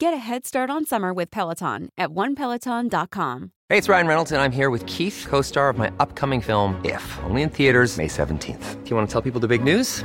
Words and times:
Get 0.00 0.14
a 0.14 0.18
head 0.18 0.46
start 0.46 0.70
on 0.70 0.86
summer 0.86 1.12
with 1.12 1.28
Peloton 1.32 1.88
at 1.98 2.10
onepeloton.com. 2.10 3.50
Hey, 3.68 3.78
it's 3.78 3.88
Ryan 3.88 4.06
Reynolds, 4.06 4.30
and 4.30 4.40
I'm 4.40 4.52
here 4.52 4.70
with 4.70 4.86
Keith, 4.86 5.26
co 5.28 5.42
star 5.42 5.70
of 5.70 5.76
my 5.76 5.90
upcoming 5.98 6.40
film, 6.40 6.80
If, 6.84 7.18
only 7.24 7.42
in 7.42 7.50
theaters, 7.50 7.98
May 7.98 8.06
17th. 8.06 8.84
Do 8.84 8.90
you 8.90 8.94
want 8.94 9.08
to 9.08 9.12
tell 9.12 9.22
people 9.22 9.40
the 9.40 9.48
big 9.48 9.64
news? 9.64 10.04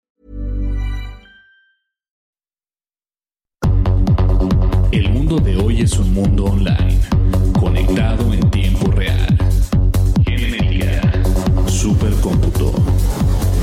El 4.91 5.09
mundo 5.09 5.37
de 5.37 5.55
hoy 5.55 5.81
es 5.81 5.97
un 5.97 6.13
mundo 6.13 6.45
online, 6.45 6.99
conectado 7.57 8.33
en 8.33 8.51
tiempo 8.51 8.91
real. 8.91 9.37
Genética, 10.25 11.01
supercómputo, 11.65 12.73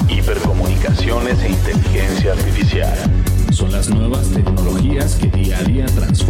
hipercomunicaciones 0.09 1.39
e 1.43 1.51
inteligencia 1.51 2.33
artificial. 2.33 2.97
Son 3.51 3.71
las 3.71 3.91
nuevas 3.91 4.31
tecnologías 4.31 5.17
que 5.17 5.27
día 5.27 5.59
a 5.59 5.65
día 5.65 5.85
transforman 5.85 6.28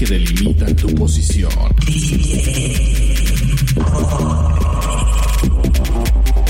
que 0.00 0.06
delimitan 0.06 0.74
tu 0.76 0.86
posición. 0.94 1.52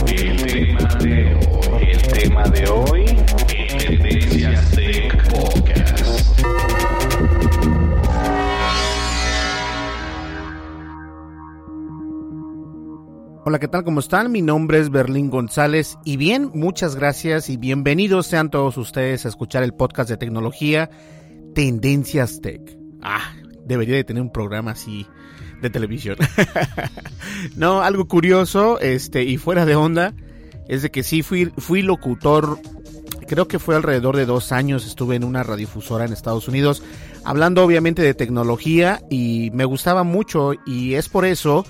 El 0.06 0.36
tema 0.46 0.94
de 1.00 1.34
hoy, 1.34 1.84
el 1.90 2.02
tema 2.12 2.44
de 2.44 2.68
hoy, 2.68 3.04
en 3.48 3.78
Tendencias 3.78 4.70
Tech 4.70 5.32
Podcast. 5.32 6.40
Hola, 13.44 13.58
¿qué 13.58 13.66
tal? 13.66 13.82
¿Cómo 13.82 13.98
están? 13.98 14.30
Mi 14.30 14.42
nombre 14.42 14.78
es 14.78 14.90
Berlín 14.90 15.28
González 15.28 15.98
y 16.04 16.16
bien, 16.18 16.52
muchas 16.54 16.94
gracias 16.94 17.50
y 17.50 17.56
bienvenidos 17.56 18.28
sean 18.28 18.48
todos 18.50 18.76
ustedes 18.76 19.26
a 19.26 19.28
escuchar 19.28 19.64
el 19.64 19.74
podcast 19.74 20.08
de 20.08 20.16
tecnología 20.18 20.88
Tendencias 21.52 22.40
Tech. 22.40 22.78
Ah, 23.02 23.32
debería 23.70 23.96
de 23.96 24.04
tener 24.04 24.22
un 24.22 24.32
programa 24.32 24.72
así 24.72 25.06
de 25.60 25.70
televisión. 25.70 26.16
no, 27.56 27.82
algo 27.82 28.06
curioso, 28.06 28.80
este, 28.80 29.24
y 29.24 29.36
fuera 29.36 29.64
de 29.64 29.76
onda, 29.76 30.12
es 30.68 30.82
de 30.82 30.90
que 30.90 31.02
sí 31.02 31.22
fui, 31.22 31.46
fui 31.56 31.82
locutor, 31.82 32.58
creo 33.28 33.46
que 33.46 33.58
fue 33.58 33.76
alrededor 33.76 34.16
de 34.16 34.26
dos 34.26 34.52
años, 34.52 34.86
estuve 34.86 35.16
en 35.16 35.24
una 35.24 35.42
radiodifusora 35.42 36.04
en 36.04 36.12
Estados 36.12 36.48
Unidos, 36.48 36.82
hablando 37.24 37.64
obviamente 37.64 38.02
de 38.02 38.14
tecnología 38.14 39.00
y 39.10 39.50
me 39.52 39.64
gustaba 39.64 40.02
mucho 40.02 40.52
y 40.66 40.94
es 40.94 41.08
por 41.08 41.24
eso 41.24 41.64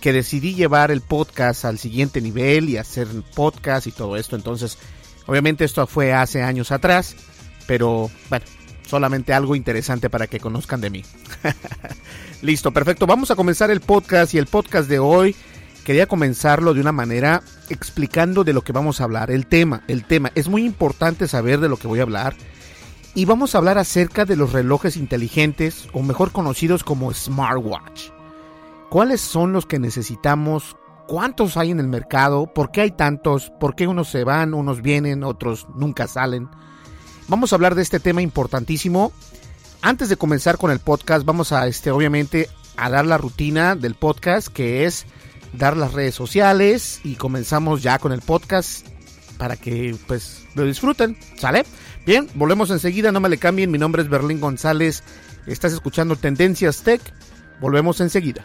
que 0.00 0.12
decidí 0.12 0.54
llevar 0.54 0.90
el 0.90 1.02
podcast 1.02 1.64
al 1.64 1.78
siguiente 1.78 2.20
nivel 2.20 2.68
y 2.68 2.78
hacer 2.78 3.06
podcast 3.34 3.86
y 3.86 3.92
todo 3.92 4.16
esto. 4.16 4.34
Entonces, 4.34 4.78
obviamente 5.26 5.64
esto 5.64 5.86
fue 5.86 6.12
hace 6.12 6.42
años 6.42 6.72
atrás, 6.72 7.14
pero 7.66 8.10
bueno, 8.30 8.46
solamente 8.90 9.32
algo 9.32 9.54
interesante 9.54 10.10
para 10.10 10.26
que 10.26 10.40
conozcan 10.40 10.80
de 10.80 10.90
mí. 10.90 11.04
Listo, 12.42 12.72
perfecto. 12.72 13.06
Vamos 13.06 13.30
a 13.30 13.36
comenzar 13.36 13.70
el 13.70 13.80
podcast 13.80 14.34
y 14.34 14.38
el 14.38 14.46
podcast 14.46 14.88
de 14.88 14.98
hoy 14.98 15.36
quería 15.84 16.06
comenzarlo 16.06 16.74
de 16.74 16.80
una 16.80 16.92
manera 16.92 17.42
explicando 17.68 18.44
de 18.44 18.52
lo 18.52 18.62
que 18.62 18.72
vamos 18.72 19.00
a 19.00 19.04
hablar, 19.04 19.30
el 19.30 19.46
tema, 19.46 19.84
el 19.86 20.04
tema. 20.04 20.32
Es 20.34 20.48
muy 20.48 20.64
importante 20.64 21.28
saber 21.28 21.60
de 21.60 21.68
lo 21.68 21.76
que 21.76 21.86
voy 21.86 22.00
a 22.00 22.02
hablar. 22.02 22.34
Y 23.14 23.24
vamos 23.24 23.54
a 23.54 23.58
hablar 23.58 23.78
acerca 23.78 24.24
de 24.24 24.36
los 24.36 24.52
relojes 24.52 24.96
inteligentes 24.96 25.88
o 25.92 26.02
mejor 26.02 26.32
conocidos 26.32 26.84
como 26.84 27.12
smartwatch. 27.12 28.10
¿Cuáles 28.88 29.20
son 29.20 29.52
los 29.52 29.66
que 29.66 29.78
necesitamos? 29.78 30.76
¿Cuántos 31.06 31.56
hay 31.56 31.70
en 31.70 31.80
el 31.80 31.88
mercado? 31.88 32.52
¿Por 32.52 32.70
qué 32.70 32.82
hay 32.82 32.90
tantos? 32.92 33.52
¿Por 33.58 33.74
qué 33.74 33.86
unos 33.86 34.08
se 34.08 34.24
van, 34.24 34.54
unos 34.54 34.82
vienen, 34.82 35.24
otros 35.24 35.66
nunca 35.74 36.06
salen? 36.06 36.48
Vamos 37.30 37.52
a 37.52 37.54
hablar 37.54 37.76
de 37.76 37.82
este 37.82 38.00
tema 38.00 38.22
importantísimo. 38.22 39.12
Antes 39.82 40.08
de 40.08 40.16
comenzar 40.16 40.58
con 40.58 40.72
el 40.72 40.80
podcast, 40.80 41.24
vamos 41.24 41.52
a 41.52 41.68
este 41.68 41.92
obviamente 41.92 42.48
a 42.76 42.90
dar 42.90 43.06
la 43.06 43.18
rutina 43.18 43.76
del 43.76 43.94
podcast 43.94 44.48
que 44.48 44.84
es 44.84 45.06
dar 45.52 45.76
las 45.76 45.92
redes 45.92 46.16
sociales 46.16 47.00
y 47.04 47.14
comenzamos 47.14 47.84
ya 47.84 48.00
con 48.00 48.10
el 48.10 48.20
podcast 48.20 48.84
para 49.38 49.56
que 49.56 49.94
pues 50.08 50.44
lo 50.56 50.64
disfruten, 50.64 51.16
¿sale? 51.36 51.64
Bien, 52.04 52.28
volvemos 52.34 52.72
enseguida, 52.72 53.12
no 53.12 53.20
me 53.20 53.28
le 53.28 53.38
cambien, 53.38 53.70
mi 53.70 53.78
nombre 53.78 54.02
es 54.02 54.08
Berlín 54.08 54.40
González, 54.40 55.04
estás 55.46 55.72
escuchando 55.72 56.16
Tendencias 56.16 56.82
Tech, 56.82 57.00
volvemos 57.60 58.00
enseguida. 58.00 58.44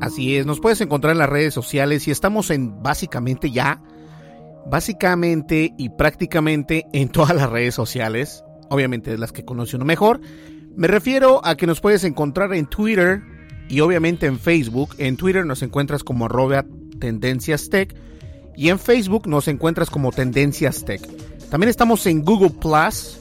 Así 0.00 0.36
es, 0.36 0.46
nos 0.46 0.60
puedes 0.60 0.80
encontrar 0.80 1.12
en 1.12 1.18
las 1.18 1.28
redes 1.28 1.52
sociales 1.52 2.08
y 2.08 2.10
estamos 2.10 2.50
en 2.50 2.82
básicamente 2.82 3.50
ya, 3.50 3.82
básicamente 4.66 5.74
y 5.76 5.90
prácticamente 5.90 6.86
en 6.92 7.10
todas 7.10 7.36
las 7.36 7.50
redes 7.50 7.74
sociales, 7.74 8.42
obviamente 8.70 9.16
las 9.18 9.32
que 9.32 9.44
conoce 9.44 9.76
uno 9.76 9.84
mejor. 9.84 10.20
Me 10.74 10.88
refiero 10.88 11.44
a 11.44 11.56
que 11.56 11.66
nos 11.66 11.80
puedes 11.80 12.04
encontrar 12.04 12.54
en 12.54 12.66
Twitter 12.66 13.22
y 13.68 13.80
obviamente 13.80 14.26
en 14.26 14.38
Facebook. 14.38 14.94
En 14.98 15.16
Twitter 15.16 15.44
nos 15.44 15.62
encuentras 15.62 16.02
como 16.02 16.26
arroba 16.26 16.64
Tendencias 16.98 17.68
Tech 17.68 17.94
y 18.56 18.68
en 18.70 18.78
Facebook 18.78 19.26
nos 19.26 19.48
encuentras 19.48 19.90
como 19.90 20.12
Tendencias 20.12 20.84
Tech. 20.84 21.00
También 21.50 21.68
estamos 21.68 22.06
en 22.06 22.24
Google 22.24 22.50
Plus 22.50 23.18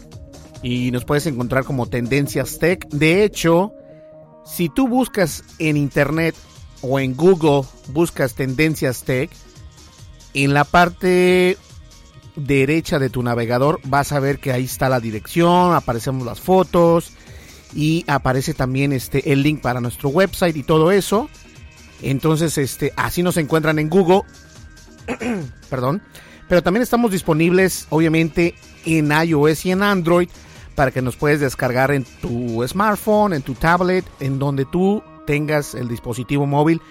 y 0.62 0.92
nos 0.92 1.04
puedes 1.04 1.26
encontrar 1.26 1.64
como 1.64 1.88
Tendencias 1.88 2.60
Tech. 2.60 2.88
De 2.90 3.24
hecho, 3.24 3.74
si 4.46 4.70
tú 4.70 4.88
buscas 4.88 5.44
en 5.58 5.78
internet 5.78 6.36
o 6.82 7.00
en 7.00 7.16
Google 7.16 7.68
buscas 7.90 8.36
Tendencias 8.36 9.04
Tech, 9.04 9.30
en 10.34 10.54
la 10.54 10.64
parte 10.64 11.58
derecha 12.36 13.00
de 13.00 13.10
tu 13.10 13.22
navegador 13.24 13.80
vas 13.84 14.12
a 14.12 14.20
ver 14.20 14.40
que 14.40 14.52
ahí 14.52 14.66
está 14.66 14.90
la 14.90 15.00
dirección, 15.00 15.74
aparecemos 15.74 16.26
las 16.26 16.40
fotos 16.40 17.12
y 17.74 18.06
aparece 18.08 18.54
también 18.54 18.94
este 18.94 19.32
el 19.32 19.44
link 19.44 19.62
para 19.62 19.82
nuestro 19.82 20.10
website 20.10 20.56
y 20.56 20.64
todo 20.64 20.92
eso. 20.92 21.30
Entonces, 22.02 22.58
este 22.58 22.94
así 22.96 23.24
nos 23.24 23.38
encuentran 23.38 23.78
en 23.78 23.90
Google. 23.90 24.22
Perdón. 25.70 26.02
Pero 26.48 26.64
también 26.64 26.82
estamos 26.82 27.12
disponibles, 27.12 27.86
obviamente, 27.90 28.56
en 28.86 29.12
iOS 29.12 29.66
y 29.66 29.72
en 29.72 29.84
Android 29.84 30.30
para 30.74 30.92
que 30.92 31.02
nos 31.02 31.16
puedes 31.16 31.42
descargar 31.42 31.92
en 31.92 32.06
tu 32.22 32.66
smartphone, 32.68 33.34
en 33.34 33.42
tu 33.42 33.54
tablet, 33.54 34.06
en 34.20 34.40
donde 34.40 34.66
tú 34.66 35.04
tengas 35.30 35.76
el 35.76 35.88
dispositivo 35.88 36.48
móvil. 36.48 36.82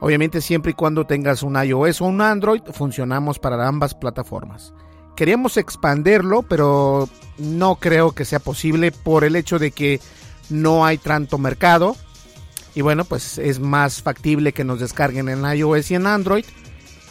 Obviamente 0.00 0.40
siempre 0.40 0.70
y 0.70 0.74
cuando 0.74 1.04
tengas 1.04 1.42
un 1.42 1.62
iOS 1.62 2.00
o 2.00 2.06
un 2.06 2.22
Android, 2.22 2.62
funcionamos 2.72 3.38
para 3.38 3.68
ambas 3.68 3.94
plataformas. 3.94 4.72
Queríamos 5.14 5.58
expanderlo, 5.58 6.40
pero 6.40 7.06
no 7.36 7.74
creo 7.74 8.12
que 8.12 8.24
sea 8.24 8.38
posible 8.38 8.92
por 8.92 9.24
el 9.24 9.36
hecho 9.36 9.58
de 9.58 9.72
que 9.72 10.00
no 10.48 10.86
hay 10.86 10.96
tanto 10.96 11.36
mercado. 11.36 11.94
Y 12.74 12.80
bueno, 12.80 13.04
pues 13.04 13.36
es 13.36 13.60
más 13.60 14.00
factible 14.00 14.54
que 14.54 14.64
nos 14.64 14.80
descarguen 14.80 15.28
en 15.28 15.44
iOS 15.44 15.90
y 15.90 15.96
en 15.96 16.06
Android. 16.06 16.46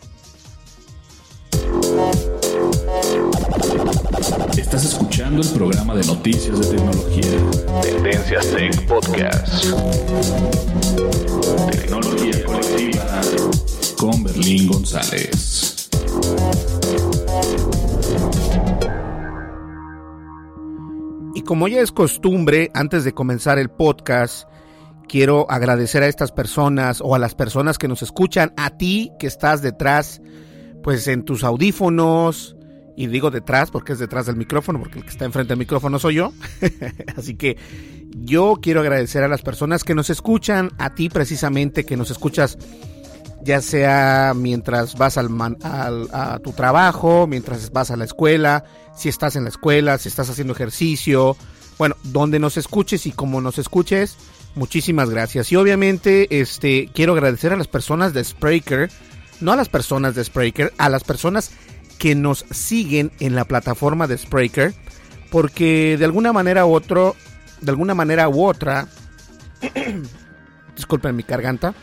Estás 4.66 4.86
escuchando 4.86 5.44
el 5.44 5.50
programa 5.50 5.94
de 5.94 6.04
noticias 6.08 6.60
de 6.60 6.76
tecnología. 6.76 7.82
Tendencias 7.84 8.48
Tech 8.48 8.88
Podcast. 8.88 9.64
Tecnología 11.70 12.44
colectiva 12.44 13.22
con 13.96 14.24
Berlín 14.24 14.68
González. 14.68 15.88
Y 21.36 21.42
como 21.42 21.68
ya 21.68 21.82
es 21.82 21.92
costumbre, 21.92 22.72
antes 22.74 23.04
de 23.04 23.14
comenzar 23.14 23.60
el 23.60 23.70
podcast, 23.70 24.50
quiero 25.08 25.46
agradecer 25.48 26.02
a 26.02 26.08
estas 26.08 26.32
personas 26.32 27.02
o 27.02 27.14
a 27.14 27.20
las 27.20 27.36
personas 27.36 27.78
que 27.78 27.88
nos 27.88 28.02
escuchan, 28.02 28.52
a 28.58 28.72
ti 28.72 29.12
que 29.20 29.28
estás 29.28 29.62
detrás, 29.62 30.24
pues 30.82 31.08
en 31.08 31.24
tus 31.24 31.44
audífonos, 31.44 32.55
y 32.96 33.08
digo 33.08 33.32
detrás 33.32 33.72
porque 33.72 33.94
es 33.94 34.00
detrás 34.00 34.26
del 34.26 34.36
micrófono, 34.36 34.80
porque 34.80 35.00
el 35.00 35.06
que 35.06 35.12
está 35.12 35.26
enfrente 35.26 35.50
del 35.50 35.60
micrófono 35.60 36.00
soy 36.00 36.16
yo. 36.16 36.32
Así 37.18 37.36
que 37.36 37.58
yo 38.18 38.60
quiero 38.62 38.80
agradecer 38.80 39.24
a 39.24 39.28
las 39.28 39.42
personas 39.42 39.84
que 39.84 39.96
nos 39.96 40.10
escuchan, 40.10 40.72
a 40.78 40.96
ti 40.96 41.10
precisamente 41.10 41.86
que 41.86 41.98
nos 41.98 42.12
escuchas, 42.12 42.58
ya 43.44 43.62
sea 43.62 44.34
mientras 44.36 44.96
vas 44.96 45.18
al, 45.18 45.30
a 45.62 46.40
tu 46.44 46.54
trabajo, 46.54 47.28
mientras 47.28 47.72
vas 47.72 47.92
a 47.92 47.98
la 47.98 48.06
escuela, 48.06 48.64
si 48.96 49.10
estás 49.10 49.36
en 49.36 49.44
la 49.44 49.50
escuela, 49.50 49.98
si 49.98 50.08
estás 50.08 50.30
haciendo 50.30 50.54
ejercicio, 50.54 51.36
bueno, 51.78 51.96
donde 52.04 52.40
nos 52.40 52.58
escuches 52.58 53.06
y 53.06 53.12
como 53.12 53.42
nos 53.42 53.60
escuches, 53.60 54.18
muchísimas 54.56 55.10
gracias. 55.10 55.52
Y 55.52 55.58
obviamente, 55.58 56.40
este, 56.40 56.90
quiero 56.94 57.14
agradecer 57.14 57.52
a 57.52 57.58
las 57.58 57.68
personas 57.68 58.14
de 58.14 58.24
Spreaker, 58.24 58.90
no 59.42 59.52
a 59.52 59.58
las 59.58 59.68
personas 59.68 60.16
de 60.16 60.24
Spreaker, 60.24 60.74
a 60.78 60.88
las 60.88 61.04
personas 61.04 61.52
que 61.98 62.16
nos 62.16 62.46
siguen 62.52 63.12
en 63.20 63.36
la 63.36 63.46
plataforma 63.46 64.08
de 64.08 64.18
Spreaker, 64.18 64.74
porque 65.32 65.96
de 65.98 66.06
alguna 66.06 66.34
manera 66.34 66.66
u 66.66 66.74
otro, 66.74 67.16
de 67.62 67.72
alguna 67.72 67.96
manera 67.96 68.30
u 68.30 68.46
otra, 68.46 68.88
disculpen 70.76 71.16
mi 71.16 71.24
garganta, 71.24 71.74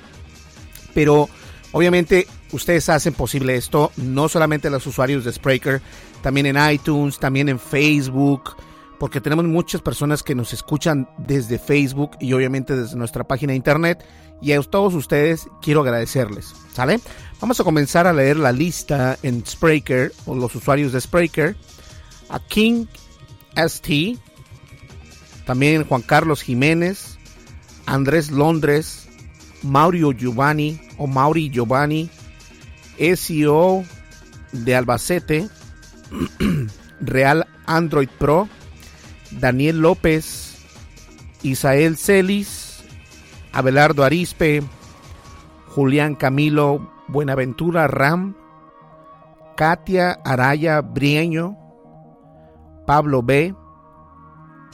pero 0.94 1.28
obviamente 1.72 2.26
ustedes 2.52 2.88
hacen 2.88 3.14
posible 3.14 3.56
esto, 3.56 3.92
no 3.96 4.28
solamente 4.28 4.70
los 4.70 4.86
usuarios 4.86 5.24
de 5.24 5.32
Spreaker, 5.32 5.80
también 6.22 6.46
en 6.46 6.72
iTunes, 6.72 7.18
también 7.18 7.48
en 7.48 7.58
Facebook, 7.58 8.56
porque 9.02 9.20
tenemos 9.20 9.44
muchas 9.46 9.82
personas 9.82 10.22
que 10.22 10.36
nos 10.36 10.52
escuchan 10.52 11.08
desde 11.18 11.58
Facebook 11.58 12.12
y 12.20 12.34
obviamente 12.34 12.76
desde 12.76 12.96
nuestra 12.96 13.24
página 13.24 13.50
de 13.50 13.56
internet. 13.56 14.04
Y 14.40 14.52
a 14.52 14.62
todos 14.62 14.94
ustedes 14.94 15.48
quiero 15.60 15.80
agradecerles, 15.80 16.54
¿sale? 16.72 17.00
Vamos 17.42 17.58
a 17.58 17.64
comenzar 17.64 18.06
a 18.06 18.12
leer 18.12 18.36
la 18.36 18.52
lista 18.52 19.18
en 19.24 19.44
Spreaker 19.44 20.12
o 20.26 20.36
los 20.36 20.54
usuarios 20.54 20.92
de 20.92 21.00
Spreaker. 21.00 21.56
A 22.28 22.38
King 22.38 22.86
ST, 23.56 24.16
también 25.44 25.84
Juan 25.84 26.02
Carlos 26.02 26.40
Jiménez, 26.40 27.18
Andrés 27.84 28.30
Londres, 28.30 29.08
Mauro 29.64 30.12
Giovanni 30.12 30.80
o 30.98 31.08
Mauri 31.08 31.50
Giovanni, 31.50 32.08
SEO 32.96 33.82
de 34.52 34.76
Albacete, 34.76 35.48
Real 37.00 37.48
Android 37.66 38.08
Pro, 38.20 38.48
Daniel 39.32 39.80
López, 39.80 40.58
Isael 41.42 41.96
Celis, 41.96 42.84
Abelardo 43.50 44.04
Arispe, 44.04 44.62
Julián 45.66 46.14
Camilo 46.14 46.88
Buenaventura 47.12 47.86
Ram, 47.86 48.34
Katia 49.56 50.18
Araya 50.24 50.80
Brieño, 50.80 51.56
Pablo 52.86 53.22
B, 53.22 53.54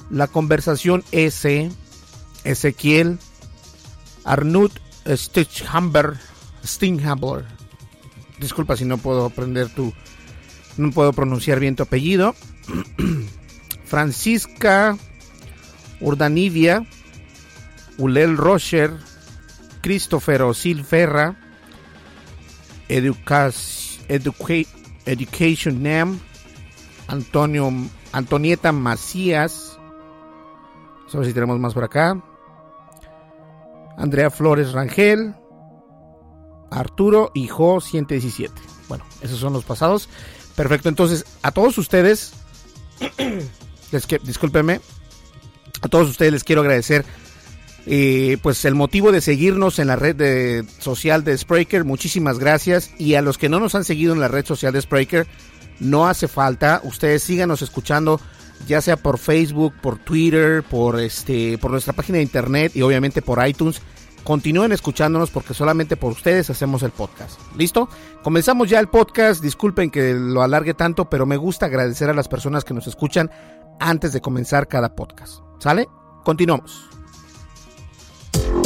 La 0.09 0.29
Conversación 0.29 1.05
S, 1.13 1.71
Ezequiel, 2.45 3.19
Arnut 4.25 4.73
Stichhamber, 5.07 6.15
Stinghamber. 6.65 7.45
Disculpa 8.39 8.77
si 8.77 8.85
no 8.85 8.99
puedo 8.99 9.27
aprender 9.27 9.69
tu, 9.69 9.93
no 10.77 10.91
puedo 10.93 11.13
pronunciar 11.13 11.59
bien 11.61 11.77
tu 11.77 11.83
apellido. 11.83 12.35
Francisca 13.85 14.97
Urdanivia, 16.01 16.87
Ulel 17.97 18.37
Rocher, 18.37 18.93
Christopher 19.81 20.43
Osil 20.43 20.85
Ferra, 20.85 21.48
Education 25.07 25.83
NAM, 25.83 26.21
Antonio, 27.07 27.71
Antonieta 28.13 28.73
Macías, 28.73 29.79
a 31.13 31.19
ver 31.19 31.27
si 31.27 31.33
tenemos 31.33 31.59
más 31.59 31.75
por 31.75 31.85
acá, 31.85 32.23
Andrea 33.97 34.31
Flores 34.31 34.73
Rangel, 34.73 35.35
Arturo 36.71 37.31
y 37.35 37.49
Jo 37.49 37.81
117. 37.81 38.53
Bueno, 38.89 39.05
esos 39.23 39.39
son 39.39 39.53
los 39.53 39.65
pasados. 39.65 40.09
Perfecto, 40.55 40.89
entonces 40.89 41.25
a 41.43 41.51
todos 41.51 41.79
ustedes 41.79 42.33
les 43.93 44.07
que, 44.07 44.19
discúlpenme, 44.19 44.81
a 45.81 45.89
todos 45.89 46.09
ustedes 46.09 46.33
les 46.33 46.45
quiero 46.45 46.63
agradecer 46.63 47.05
eh, 47.91 48.37
pues 48.43 48.67
el 48.67 48.75
motivo 48.75 49.13
de 49.13 49.23
seguirnos 49.23 49.79
en 49.79 49.87
la 49.87 49.97
red 49.97 50.15
de, 50.15 50.65
social 50.79 51.25
de 51.25 51.39
Spreaker. 51.39 51.85
Muchísimas 51.85 52.39
gracias. 52.39 52.91
Y 52.99 53.15
a 53.15 53.23
los 53.23 53.39
que 53.39 53.49
no 53.49 53.61
nos 53.61 53.75
han 53.75 53.85
seguido 53.85 54.13
en 54.13 54.21
la 54.21 54.29
red 54.29 54.45
social 54.45 54.75
de 54.75 54.83
Spreaker, 54.83 55.27
no 55.81 56.07
hace 56.07 56.29
falta. 56.29 56.83
Ustedes 56.85 57.23
síganos 57.23 57.63
escuchando, 57.63 58.21
ya 58.67 58.83
sea 58.83 58.99
por 58.99 59.17
Facebook, 59.17 59.73
por 59.81 59.99
Twitter, 59.99 60.63
por 60.63 61.01
este, 61.01 61.57
por 61.57 61.71
nuestra 61.71 61.95
página 61.95 62.17
de 62.17 62.25
internet 62.25 62.73
y 62.75 62.83
obviamente 62.83 63.23
por 63.23 63.47
iTunes. 63.47 63.81
Continúen 64.23 64.73
escuchándonos 64.73 65.31
porque 65.31 65.55
solamente 65.55 65.97
por 65.97 66.13
ustedes 66.13 66.51
hacemos 66.51 66.83
el 66.83 66.91
podcast. 66.91 67.41
¿Listo? 67.57 67.89
Comenzamos 68.23 68.69
ya 68.69 68.81
el 68.81 68.89
podcast. 68.89 69.43
Disculpen 69.43 69.91
que 69.91 70.13
lo 70.13 70.43
alargue 70.43 70.75
tanto, 70.75 71.09
pero 71.09 71.25
me 71.25 71.39
gusta 71.39 71.65
agradecer 71.65 72.11
a 72.11 72.15
las 72.15 72.29
personas 72.29 72.65
que 72.65 72.75
nos 72.75 72.87
escuchan 72.87 73.31
antes 73.81 74.13
de 74.13 74.21
comenzar 74.21 74.69
cada 74.69 74.95
podcast. 74.95 75.41
¿Sale? 75.59 75.89
Continuamos. 76.25 76.98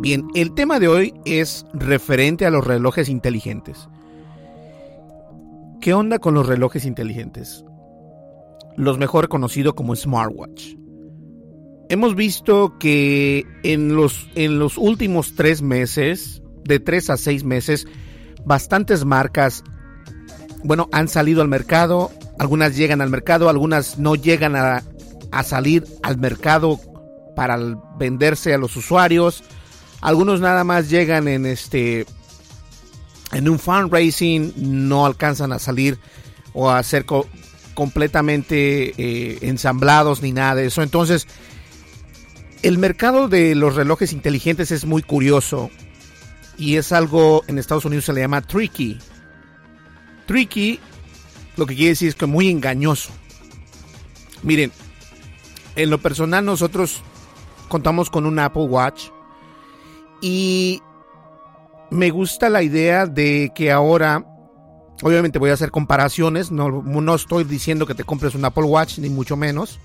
Bien, 0.00 0.26
el 0.34 0.54
tema 0.54 0.80
de 0.80 0.88
hoy 0.88 1.12
es 1.26 1.66
referente 1.74 2.46
a 2.46 2.50
los 2.50 2.66
relojes 2.66 3.10
inteligentes. 3.10 3.86
¿Qué 5.78 5.92
onda 5.92 6.18
con 6.18 6.32
los 6.32 6.46
relojes 6.46 6.86
inteligentes? 6.86 7.66
Los 8.78 8.96
mejor 8.96 9.28
conocidos 9.28 9.74
como 9.74 9.94
smartwatch. 9.94 10.74
Hemos 11.90 12.14
visto 12.14 12.78
que 12.78 13.44
en 13.62 13.94
los, 13.94 14.30
en 14.36 14.58
los 14.58 14.78
últimos 14.78 15.34
tres 15.34 15.60
meses, 15.60 16.42
de 16.64 16.80
tres 16.80 17.10
a 17.10 17.18
seis 17.18 17.44
meses, 17.44 17.86
bastantes 18.46 19.04
marcas, 19.04 19.62
bueno, 20.64 20.88
han 20.92 21.08
salido 21.08 21.42
al 21.42 21.48
mercado, 21.48 22.10
algunas 22.38 22.74
llegan 22.74 23.02
al 23.02 23.10
mercado, 23.10 23.50
algunas 23.50 23.98
no 23.98 24.14
llegan 24.14 24.56
a, 24.56 24.82
a 25.30 25.42
salir 25.42 25.84
al 26.02 26.16
mercado 26.16 26.80
para 27.36 27.58
venderse 27.98 28.54
a 28.54 28.58
los 28.58 28.74
usuarios. 28.76 29.44
Algunos 30.00 30.40
nada 30.40 30.64
más 30.64 30.88
llegan 30.88 31.28
en 31.28 31.46
este 31.46 32.06
en 33.32 33.48
un 33.48 33.58
fundraising, 33.58 34.54
no 34.56 35.06
alcanzan 35.06 35.52
a 35.52 35.58
salir 35.58 35.98
o 36.52 36.70
a 36.70 36.82
ser 36.82 37.04
completamente 37.74 38.92
eh, 38.96 39.38
ensamblados 39.42 40.22
ni 40.22 40.32
nada 40.32 40.56
de 40.56 40.66
eso. 40.66 40.82
Entonces, 40.82 41.28
el 42.62 42.78
mercado 42.78 43.28
de 43.28 43.54
los 43.54 43.74
relojes 43.74 44.12
inteligentes 44.12 44.70
es 44.70 44.84
muy 44.84 45.02
curioso 45.02 45.70
y 46.58 46.76
es 46.76 46.92
algo 46.92 47.42
en 47.46 47.58
Estados 47.58 47.84
Unidos 47.84 48.04
se 48.06 48.12
le 48.12 48.20
llama 48.20 48.42
tricky. 48.42 48.98
Tricky 50.26 50.80
lo 51.56 51.66
que 51.66 51.74
quiere 51.74 51.90
decir 51.90 52.08
es 52.08 52.14
que 52.14 52.26
muy 52.26 52.48
engañoso. 52.48 53.10
Miren, 54.42 54.72
en 55.76 55.90
lo 55.90 55.98
personal 55.98 56.44
nosotros 56.44 57.02
contamos 57.68 58.10
con 58.10 58.26
un 58.26 58.38
Apple 58.38 58.64
Watch 58.64 59.08
y 60.20 60.82
me 61.90 62.10
gusta 62.10 62.48
la 62.48 62.62
idea 62.62 63.06
de 63.06 63.52
que 63.54 63.70
ahora, 63.70 64.24
obviamente 65.02 65.38
voy 65.38 65.50
a 65.50 65.54
hacer 65.54 65.70
comparaciones, 65.70 66.50
no, 66.50 66.82
no 66.82 67.14
estoy 67.14 67.44
diciendo 67.44 67.86
que 67.86 67.94
te 67.94 68.04
compres 68.04 68.34
un 68.34 68.44
Apple 68.44 68.64
Watch, 68.64 68.98
ni 68.98 69.08
mucho 69.08 69.36
menos. 69.36 69.78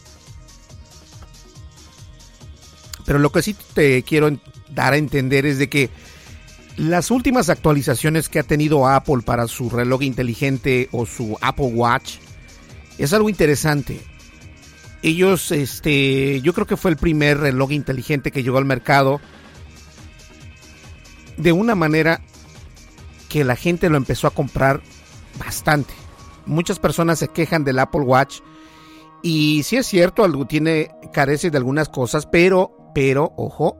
Pero 3.05 3.19
lo 3.19 3.31
que 3.31 3.41
sí 3.41 3.55
te 3.73 4.03
quiero 4.03 4.29
dar 4.69 4.93
a 4.93 4.97
entender 4.97 5.45
es 5.45 5.59
de 5.59 5.69
que 5.69 5.89
las 6.75 7.11
últimas 7.11 7.49
actualizaciones 7.49 8.29
que 8.29 8.39
ha 8.39 8.43
tenido 8.43 8.87
Apple 8.87 9.21
para 9.23 9.47
su 9.47 9.69
reloj 9.69 10.01
inteligente 10.01 10.89
o 10.91 11.05
su 11.05 11.37
Apple 11.41 11.71
Watch 11.73 12.17
es 12.97 13.13
algo 13.13 13.29
interesante 13.29 14.01
ellos, 15.05 15.51
este, 15.51 16.41
yo 16.41 16.53
creo 16.53 16.65
que 16.65 16.77
fue 16.77 16.89
el 16.89 16.97
primer 16.97 17.37
reloj 17.37 17.71
inteligente 17.71 18.31
que 18.31 18.41
llegó 18.41 18.57
al 18.57 18.65
mercado 18.65 19.21
de 21.37 21.51
una 21.51 21.75
manera 21.75 22.21
que 23.29 23.43
la 23.43 23.55
gente 23.55 23.89
lo 23.89 23.97
empezó 23.97 24.27
a 24.27 24.31
comprar 24.31 24.81
bastante. 25.39 25.93
Muchas 26.45 26.79
personas 26.79 27.19
se 27.19 27.27
quejan 27.27 27.63
del 27.63 27.79
Apple 27.79 28.01
Watch 28.01 28.39
y 29.21 29.63
sí 29.63 29.77
es 29.77 29.87
cierto, 29.87 30.23
algo 30.23 30.45
tiene 30.45 30.91
carece 31.11 31.49
de 31.49 31.57
algunas 31.57 31.89
cosas, 31.89 32.27
pero, 32.27 32.71
pero, 32.93 33.33
ojo, 33.37 33.77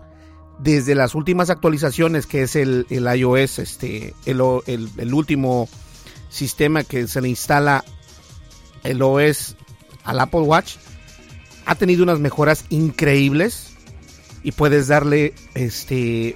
desde 0.59 0.95
las 0.95 1.15
últimas 1.15 1.49
actualizaciones 1.49 2.25
que 2.25 2.41
es 2.41 2.55
el, 2.55 2.87
el 2.89 3.05
iOS, 3.15 3.59
este, 3.59 4.13
el, 4.25 4.41
el, 4.65 4.89
el 4.97 5.13
último 5.13 5.69
sistema 6.29 6.83
que 6.83 7.07
se 7.07 7.21
le 7.21 7.29
instala 7.29 7.83
el 8.83 9.01
OS 9.01 9.55
al 10.03 10.19
Apple 10.19 10.41
Watch, 10.41 10.77
ha 11.65 11.75
tenido 11.75 12.03
unas 12.03 12.19
mejoras 12.19 12.65
increíbles 12.69 13.71
y 14.43 14.51
puedes 14.51 14.87
darle 14.87 15.33
este 15.55 16.35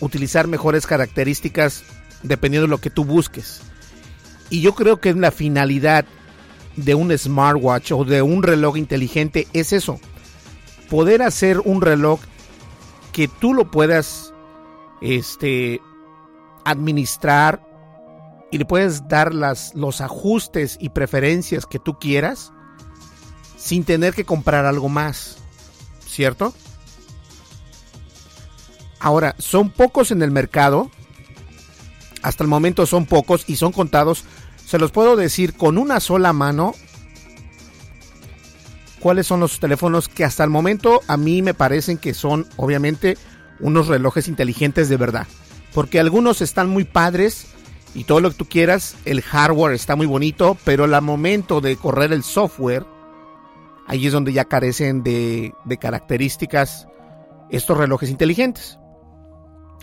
utilizar 0.00 0.46
mejores 0.46 0.86
características 0.86 1.84
dependiendo 2.22 2.66
de 2.66 2.70
lo 2.70 2.78
que 2.78 2.90
tú 2.90 3.04
busques. 3.04 3.62
Y 4.50 4.60
yo 4.60 4.74
creo 4.74 5.00
que 5.00 5.14
la 5.14 5.30
finalidad 5.30 6.04
de 6.76 6.94
un 6.94 7.16
smartwatch 7.16 7.92
o 7.92 8.04
de 8.04 8.22
un 8.22 8.42
reloj 8.42 8.76
inteligente 8.76 9.46
es 9.52 9.72
eso. 9.72 10.00
Poder 10.88 11.22
hacer 11.22 11.60
un 11.60 11.80
reloj 11.80 12.20
que 13.12 13.28
tú 13.28 13.54
lo 13.54 13.70
puedas 13.70 14.32
este 15.00 15.80
administrar 16.64 17.62
y 18.50 18.58
le 18.58 18.64
puedes 18.64 19.08
dar 19.08 19.34
las, 19.34 19.74
los 19.74 20.00
ajustes 20.00 20.76
y 20.80 20.90
preferencias 20.90 21.66
que 21.66 21.78
tú 21.78 21.98
quieras 21.98 22.52
sin 23.56 23.84
tener 23.84 24.14
que 24.14 24.24
comprar 24.24 24.66
algo 24.66 24.88
más, 24.88 25.36
¿cierto? 26.06 26.52
Ahora, 29.00 29.34
son 29.38 29.70
pocos 29.70 30.10
en 30.10 30.22
el 30.22 30.30
mercado, 30.30 30.90
hasta 32.22 32.44
el 32.44 32.48
momento 32.48 32.86
son 32.86 33.06
pocos 33.06 33.44
y 33.48 33.56
son 33.56 33.72
contados, 33.72 34.24
se 34.64 34.78
los 34.78 34.92
puedo 34.92 35.16
decir 35.16 35.54
con 35.54 35.78
una 35.78 36.00
sola 36.00 36.32
mano 36.32 36.74
cuáles 39.00 39.26
son 39.26 39.40
los 39.40 39.58
teléfonos 39.58 40.08
que 40.08 40.24
hasta 40.24 40.44
el 40.44 40.50
momento 40.50 41.00
a 41.08 41.16
mí 41.16 41.40
me 41.42 41.54
parecen 41.54 41.96
que 41.96 42.12
son 42.12 42.46
obviamente 42.56 43.16
unos 43.58 43.88
relojes 43.88 44.28
inteligentes 44.28 44.88
de 44.88 44.96
verdad. 44.96 45.26
Porque 45.72 45.98
algunos 45.98 46.42
están 46.42 46.68
muy 46.68 46.84
padres 46.84 47.46
y 47.94 48.04
todo 48.04 48.20
lo 48.20 48.30
que 48.30 48.36
tú 48.36 48.46
quieras, 48.46 48.96
el 49.04 49.22
hardware 49.22 49.72
está 49.72 49.96
muy 49.96 50.06
bonito, 50.06 50.56
pero 50.64 50.84
al 50.84 51.02
momento 51.02 51.60
de 51.60 51.76
correr 51.76 52.12
el 52.12 52.22
software, 52.22 52.84
Ahí 53.90 54.06
es 54.06 54.12
donde 54.12 54.32
ya 54.32 54.44
carecen 54.44 55.02
de, 55.02 55.52
características 55.80 56.86
estos 57.50 57.76
relojes 57.76 58.08
inteligentes. 58.08 58.78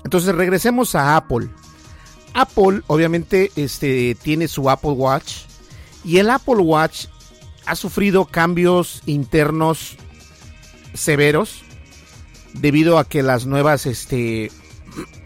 Entonces 0.04 0.36
regresemos 0.36 0.96
a 0.96 1.18
Apple. 1.18 1.50
Apple 2.34 2.82
obviamente 2.88 3.52
este, 3.56 4.16
tiene 4.16 4.48
su 4.48 4.70
Apple 4.70 4.92
Watch 4.92 5.44
y 6.04 6.18
el 6.18 6.30
Apple 6.30 6.58
Watch 6.58 7.08
ha 7.66 7.76
sufrido 7.76 8.26
cambios 8.26 9.02
internos 9.06 9.98
severos 10.94 11.64
debido 12.54 12.98
a 12.98 13.06
que 13.06 13.24
las 13.24 13.46
nuevas 13.46 13.86
este 13.86 14.52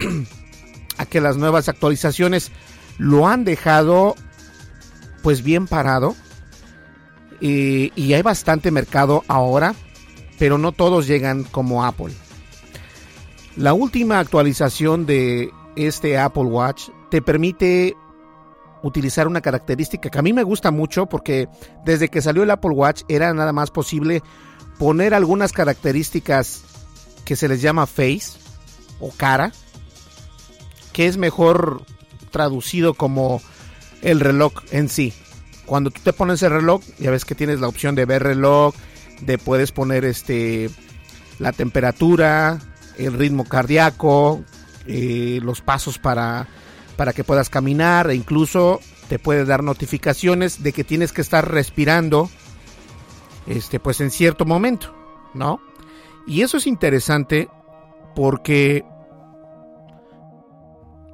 a 0.98 1.06
que 1.06 1.20
las 1.20 1.36
nuevas 1.36 1.68
actualizaciones 1.68 2.50
lo 2.98 3.28
han 3.28 3.44
dejado 3.44 4.14
pues 5.22 5.42
bien 5.42 5.66
parado 5.66 6.16
y 7.40 8.12
hay 8.12 8.22
bastante 8.22 8.70
mercado 8.70 9.24
ahora, 9.26 9.74
pero 10.38 10.58
no 10.58 10.70
todos 10.70 11.08
llegan 11.08 11.42
como 11.42 11.84
Apple. 11.84 12.12
La 13.56 13.74
última 13.74 14.18
actualización 14.18 15.04
de 15.04 15.52
este 15.76 16.18
Apple 16.18 16.44
Watch 16.44 16.88
te 17.10 17.20
permite 17.20 17.96
utilizar 18.82 19.28
una 19.28 19.40
característica 19.40 20.10
que 20.10 20.18
a 20.18 20.22
mí 20.22 20.32
me 20.32 20.42
gusta 20.42 20.70
mucho 20.70 21.06
porque 21.06 21.48
desde 21.84 22.08
que 22.08 22.22
salió 22.22 22.42
el 22.42 22.50
Apple 22.50 22.72
Watch 22.72 23.02
era 23.08 23.32
nada 23.34 23.52
más 23.52 23.70
posible 23.70 24.22
poner 24.78 25.14
algunas 25.14 25.52
características 25.52 26.64
que 27.24 27.36
se 27.36 27.46
les 27.46 27.60
llama 27.62 27.86
face 27.86 28.38
o 29.00 29.10
cara, 29.10 29.52
que 30.92 31.06
es 31.06 31.16
mejor 31.18 31.82
traducido 32.30 32.94
como 32.94 33.40
el 34.00 34.20
reloj 34.20 34.54
en 34.70 34.88
sí. 34.88 35.12
Cuando 35.66 35.90
tú 35.90 36.00
te 36.02 36.12
pones 36.12 36.42
el 36.42 36.50
reloj, 36.50 36.82
ya 36.98 37.10
ves 37.10 37.24
que 37.24 37.34
tienes 37.34 37.60
la 37.60 37.68
opción 37.68 37.94
de 37.94 38.06
ver 38.06 38.22
reloj, 38.22 38.74
de 39.20 39.38
puedes 39.38 39.72
poner 39.72 40.04
este 40.04 40.70
la 41.38 41.52
temperatura, 41.52 42.58
el 42.98 43.14
ritmo 43.14 43.44
cardíaco, 43.44 44.44
eh, 44.86 45.40
los 45.42 45.60
pasos 45.60 45.98
para, 45.98 46.48
para 46.96 47.12
que 47.12 47.24
puedas 47.24 47.50
caminar 47.50 48.10
e 48.10 48.14
incluso 48.14 48.80
te 49.08 49.18
puede 49.18 49.44
dar 49.44 49.62
notificaciones 49.62 50.62
de 50.62 50.72
que 50.72 50.84
tienes 50.84 51.12
que 51.12 51.20
estar 51.20 51.50
respirando 51.50 52.30
este 53.46 53.80
pues 53.80 54.00
en 54.00 54.10
cierto 54.10 54.44
momento, 54.44 54.94
¿no? 55.34 55.60
Y 56.26 56.42
eso 56.42 56.56
es 56.56 56.66
interesante 56.66 57.48
porque 58.14 58.84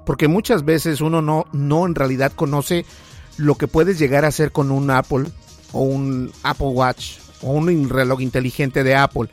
porque 0.04 0.28
muchas 0.28 0.64
veces 0.64 1.00
uno 1.00 1.23
no 1.23 1.47
no 1.52 1.87
en 1.87 1.94
realidad 1.94 2.32
conoce 2.32 2.85
lo 3.37 3.54
que 3.54 3.68
puedes 3.68 3.99
llegar 3.99 4.25
a 4.25 4.28
hacer 4.28 4.52
con 4.52 4.70
un 4.70 4.90
Apple 4.90 5.26
o 5.73 5.82
un 5.82 6.32
Apple 6.42 6.68
Watch 6.68 7.18
o 7.42 7.52
un 7.52 7.88
reloj 7.88 8.20
inteligente 8.20 8.85
de 8.85 8.97
Apple. 8.97 9.28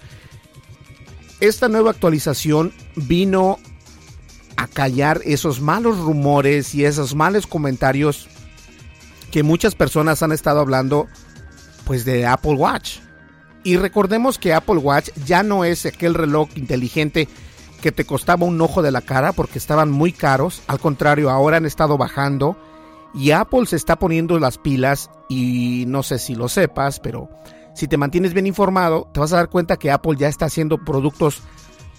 Esta 1.39 1.67
nueva 1.67 1.91
actualización 1.91 2.73
vino 2.95 3.59
a 4.57 4.67
callar 4.67 5.21
esos 5.25 5.61
malos 5.61 5.99
rumores 5.99 6.73
y 6.73 6.85
esos 6.85 7.13
malos 7.13 7.45
comentarios 7.45 8.27
que 9.31 9.43
muchas 9.43 9.75
personas 9.75 10.23
han 10.23 10.31
estado 10.31 10.61
hablando 10.61 11.07
pues 11.85 12.05
de 12.05 12.25
Apple 12.25 12.53
Watch. 12.53 12.99
Y 13.63 13.77
recordemos 13.77 14.37
que 14.37 14.53
Apple 14.53 14.77
Watch 14.77 15.09
ya 15.25 15.43
no 15.43 15.65
es 15.65 15.85
aquel 15.85 16.13
reloj 16.13 16.49
inteligente 16.55 17.27
que 17.81 17.91
te 17.91 18.05
costaba 18.05 18.45
un 18.45 18.59
ojo 18.61 18.81
de 18.81 18.91
la 18.91 19.01
cara 19.01 19.33
porque 19.33 19.57
estaban 19.57 19.91
muy 19.91 20.11
caros, 20.11 20.61
al 20.67 20.79
contrario, 20.79 21.29
ahora 21.29 21.57
han 21.57 21.65
estado 21.65 21.97
bajando 21.97 22.57
y 23.13 23.31
Apple 23.31 23.65
se 23.65 23.75
está 23.75 23.97
poniendo 23.97 24.39
las 24.39 24.57
pilas 24.57 25.09
y 25.29 25.85
no 25.87 26.03
sé 26.03 26.19
si 26.19 26.35
lo 26.35 26.47
sepas, 26.47 26.99
pero 26.99 27.29
si 27.75 27.87
te 27.87 27.97
mantienes 27.97 28.33
bien 28.33 28.47
informado, 28.47 29.09
te 29.13 29.19
vas 29.19 29.33
a 29.33 29.37
dar 29.37 29.49
cuenta 29.49 29.77
que 29.77 29.91
Apple 29.91 30.15
ya 30.17 30.27
está 30.27 30.45
haciendo 30.45 30.77
productos 30.77 31.41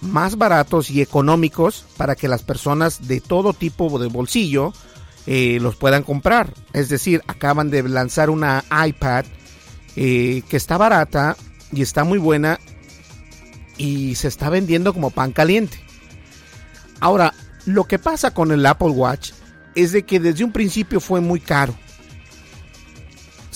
más 0.01 0.37
baratos 0.37 0.89
y 0.89 1.01
económicos 1.01 1.85
para 1.97 2.15
que 2.15 2.27
las 2.27 2.43
personas 2.43 3.07
de 3.07 3.21
todo 3.21 3.53
tipo 3.53 3.97
de 3.99 4.07
bolsillo 4.07 4.73
eh, 5.25 5.59
los 5.61 5.75
puedan 5.75 6.03
comprar. 6.03 6.53
Es 6.73 6.89
decir, 6.89 7.21
acaban 7.27 7.69
de 7.69 7.83
lanzar 7.83 8.29
una 8.29 8.63
iPad 8.87 9.25
eh, 9.95 10.41
que 10.49 10.57
está 10.57 10.77
barata 10.77 11.37
y 11.71 11.81
está 11.81 12.03
muy 12.03 12.17
buena 12.17 12.59
y 13.77 14.15
se 14.15 14.27
está 14.27 14.49
vendiendo 14.49 14.93
como 14.93 15.11
pan 15.11 15.31
caliente. 15.31 15.79
Ahora, 16.99 17.33
lo 17.65 17.83
que 17.83 17.99
pasa 17.99 18.33
con 18.33 18.51
el 18.51 18.65
Apple 18.65 18.89
Watch 18.89 19.31
es 19.75 19.91
de 19.91 20.03
que 20.03 20.19
desde 20.19 20.43
un 20.43 20.51
principio 20.51 20.99
fue 20.99 21.21
muy 21.21 21.39
caro. 21.39 21.75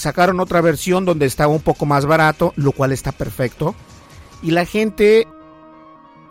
Sacaron 0.02 0.40
otra 0.40 0.62
versión 0.62 1.06
donde 1.06 1.28
estaba 1.28 1.54
un 1.54 1.62
poco 1.62 1.86
más 1.86 2.08
barato, 2.08 2.54
lo 2.56 2.72
cual 2.72 2.92
está 2.92 3.12
perfecto. 3.12 3.76
Y 4.42 4.50
la 4.50 4.66
gente 4.66 5.28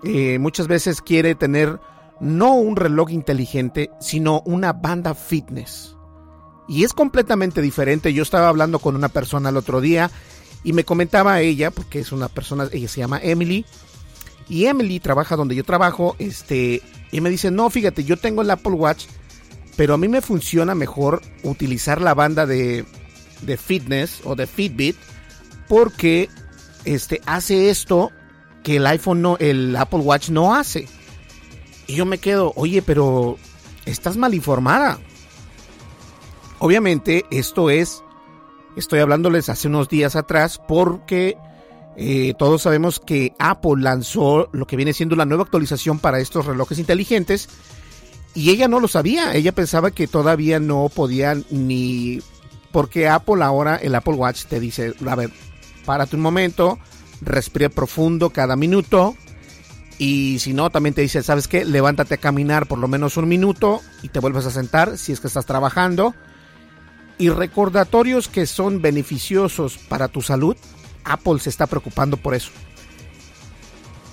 eh, 0.03 0.41
muchas 0.41 0.67
veces 0.67 1.01
quiere 1.01 1.37
tener 1.37 1.79
no 2.19 2.55
un 2.55 2.75
reloj 2.75 3.11
inteligente, 3.11 3.93
sino 4.01 4.43
una 4.45 4.73
banda 4.73 5.15
fitness. 5.15 5.95
Y 6.67 6.83
es 6.83 6.93
completamente 6.93 7.63
diferente. 7.63 8.13
Yo 8.13 8.25
estaba 8.25 8.49
hablando 8.49 8.81
con 8.81 8.97
una 8.97 9.09
persona 9.09 9.51
el 9.51 9.57
otro 9.57 9.81
día 9.81 10.11
y 10.65 10.73
me 10.73 10.83
comentaba 10.83 11.41
ella, 11.41 11.71
porque 11.71 12.01
es 12.01 12.11
una 12.11 12.27
persona, 12.27 12.69
ella 12.73 12.89
se 12.89 12.99
llama 12.99 13.21
Emily, 13.23 13.65
y 14.49 14.65
Emily 14.65 14.99
trabaja 14.99 15.37
donde 15.37 15.55
yo 15.55 15.63
trabajo, 15.63 16.17
este, 16.19 16.83
y 17.13 17.21
me 17.21 17.31
dice, 17.31 17.53
no, 17.53 17.71
fíjate, 17.71 18.03
yo 18.03 18.17
tengo 18.17 18.43
el 18.43 18.51
Apple 18.51 18.73
Watch, 18.73 19.05
pero 19.77 19.95
a 19.95 19.97
mí 19.97 20.09
me 20.09 20.23
funciona 20.23 20.75
mejor 20.75 21.23
utilizar 21.45 22.01
la 22.01 22.15
banda 22.15 22.47
de, 22.47 22.85
de 23.43 23.57
fitness 23.57 24.21
o 24.25 24.35
de 24.35 24.47
Fitbit, 24.47 24.97
porque 25.69 26.29
este, 26.85 27.21
hace 27.27 27.71
esto 27.71 28.11
que 28.63 28.77
el 28.77 28.87
iPhone 28.87 29.23
no, 29.23 29.37
el 29.39 29.75
Apple 29.77 30.01
Watch 30.01 30.31
no 30.31 30.55
hace. 30.55 30.89
Y 31.87 31.97
yo 31.97 32.05
me 32.05 32.19
quedo, 32.19 32.53
oye, 32.57 32.83
pero 32.83 33.37
estás 33.85 34.17
mal 34.17 34.35
informada. 34.35 34.99
Obviamente 36.59 37.25
esto 37.31 37.71
es, 37.71 38.03
estoy 38.77 39.01
hablándoles 39.01 39.49
hace 39.49 39.69
unos 39.69 39.89
días 39.89 40.15
atrás 40.15 40.61
porque 40.69 41.37
eh, 41.97 42.35
todos 42.39 42.63
sabemos 42.63 43.01
que 43.01 43.35
Apple 43.39 43.83
lanzó 43.83 44.49
lo 44.53 44.67
que 44.67 44.77
viene 44.77 44.93
siendo 44.93 45.17
la 45.17 45.25
nueva 45.25 45.45
actualización 45.45 45.99
para 45.99 46.21
estos 46.21 46.47
relojes 46.47 46.79
inteligentes 46.79 47.49
y 48.35 48.51
ella 48.51 48.69
no 48.69 48.79
lo 48.79 48.89
sabía, 48.89 49.35
ella 49.35 49.53
pensaba 49.53 49.91
que 49.91 50.07
todavía 50.07 50.61
no 50.61 50.89
podían 50.95 51.45
ni... 51.51 52.21
Porque 52.73 53.09
Apple 53.09 53.43
ahora, 53.43 53.77
el 53.77 53.95
Apple 53.95 54.15
Watch 54.15 54.45
te 54.45 54.61
dice, 54.61 54.95
a 55.07 55.15
ver, 55.17 55.31
párate 55.85 56.17
un 56.17 56.23
momento, 56.23 56.79
respira 57.21 57.69
profundo 57.69 58.31
cada 58.31 58.57
minuto, 58.57 59.17
y 60.01 60.39
si 60.39 60.55
no, 60.55 60.71
también 60.71 60.95
te 60.95 61.03
dice, 61.03 61.23
¿sabes 61.23 61.47
qué? 61.47 61.63
Levántate 61.63 62.15
a 62.15 62.17
caminar 62.17 62.67
por 62.67 62.79
lo 62.79 62.89
menos 62.89 63.19
un 63.19 63.29
minuto 63.29 63.83
y 64.03 64.09
te 64.09 64.19
vuelves 64.19 64.47
a 64.47 64.51
sentar 64.51 64.97
si 64.97 65.13
es 65.13 65.21
que 65.21 65.27
estás 65.27 65.45
trabajando. 65.45 66.15
Y 67.19 67.29
recordatorios 67.29 68.27
que 68.27 68.47
son 68.47 68.81
beneficiosos 68.81 69.77
para 69.77 70.09
tu 70.09 70.23
salud, 70.23 70.57
Apple 71.05 71.39
se 71.39 71.51
está 71.51 71.67
preocupando 71.67 72.17
por 72.17 72.35
eso. 72.35 72.51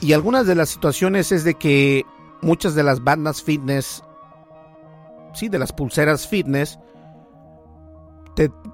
Y 0.01 0.11
algunas 0.11 0.45
de 0.45 0.55
las 0.55 0.67
situaciones 0.67 1.31
es 1.31 1.45
de 1.45 1.53
que 1.53 2.03
muchas 2.41 2.75
de 2.75 2.83
las 2.83 3.01
bandas 3.01 3.41
fitness, 3.41 4.03
sí, 5.33 5.47
de 5.47 5.57
las 5.57 5.71
pulseras 5.71 6.27
fitness, 6.27 6.79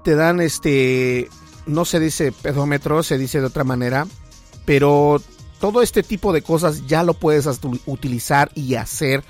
te, 0.04 0.14
dan 0.14 0.40
este, 0.40 1.28
no 1.66 1.84
se 1.84 2.00
dice 2.00 2.32
pedómetro, 2.32 3.02
se 3.02 3.18
dice 3.18 3.40
de 3.40 3.46
otra 3.46 3.64
manera, 3.64 4.06
pero 4.64 5.20
todo 5.60 5.82
este 5.82 6.02
tipo 6.02 6.32
de 6.32 6.42
cosas 6.42 6.86
ya 6.86 7.02
lo 7.02 7.14
puedes 7.14 7.48
utilizar 7.86 8.50
y 8.54 8.74
hacer 8.74 9.24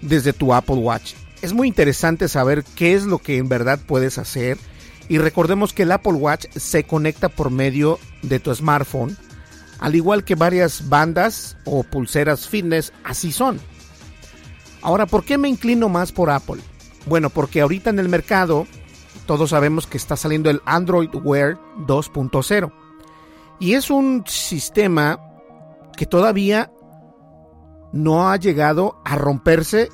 desde 0.00 0.32
tu 0.32 0.54
Apple 0.54 0.76
Watch. 0.76 1.14
Es 1.42 1.52
muy 1.52 1.68
interesante 1.68 2.28
saber 2.28 2.64
qué 2.74 2.94
es 2.94 3.04
lo 3.04 3.18
que 3.18 3.36
en 3.36 3.48
verdad 3.48 3.78
puedes 3.86 4.18
hacer 4.18 4.58
y 5.08 5.18
recordemos 5.18 5.72
que 5.72 5.82
el 5.82 5.92
Apple 5.92 6.12
Watch 6.14 6.46
se 6.56 6.84
conecta 6.84 7.28
por 7.28 7.50
medio 7.50 7.98
de 8.22 8.40
tu 8.40 8.54
smartphone, 8.54 9.16
al 9.78 9.94
igual 9.94 10.24
que 10.24 10.34
varias 10.34 10.88
bandas 10.88 11.56
o 11.64 11.82
pulseras 11.82 12.48
fitness, 12.48 12.92
así 13.04 13.32
son. 13.32 13.60
Ahora, 14.80 15.06
¿por 15.06 15.24
qué 15.24 15.36
me 15.36 15.48
inclino 15.48 15.88
más 15.88 16.12
por 16.12 16.30
Apple? 16.30 16.60
Bueno, 17.06 17.28
porque 17.28 17.60
ahorita 17.60 17.90
en 17.90 17.98
el 17.98 18.08
mercado 18.08 18.66
todos 19.26 19.50
sabemos 19.50 19.86
que 19.86 19.96
está 19.96 20.16
saliendo 20.16 20.50
el 20.50 20.62
Android 20.64 21.10
Wear 21.14 21.58
2.0 21.86 22.72
y 23.58 23.74
es 23.74 23.90
un 23.90 24.24
sistema 24.26 25.20
que 25.96 26.06
todavía 26.06 26.70
no 27.92 28.28
ha 28.28 28.36
llegado 28.36 29.00
a 29.04 29.16
romperse 29.16 29.90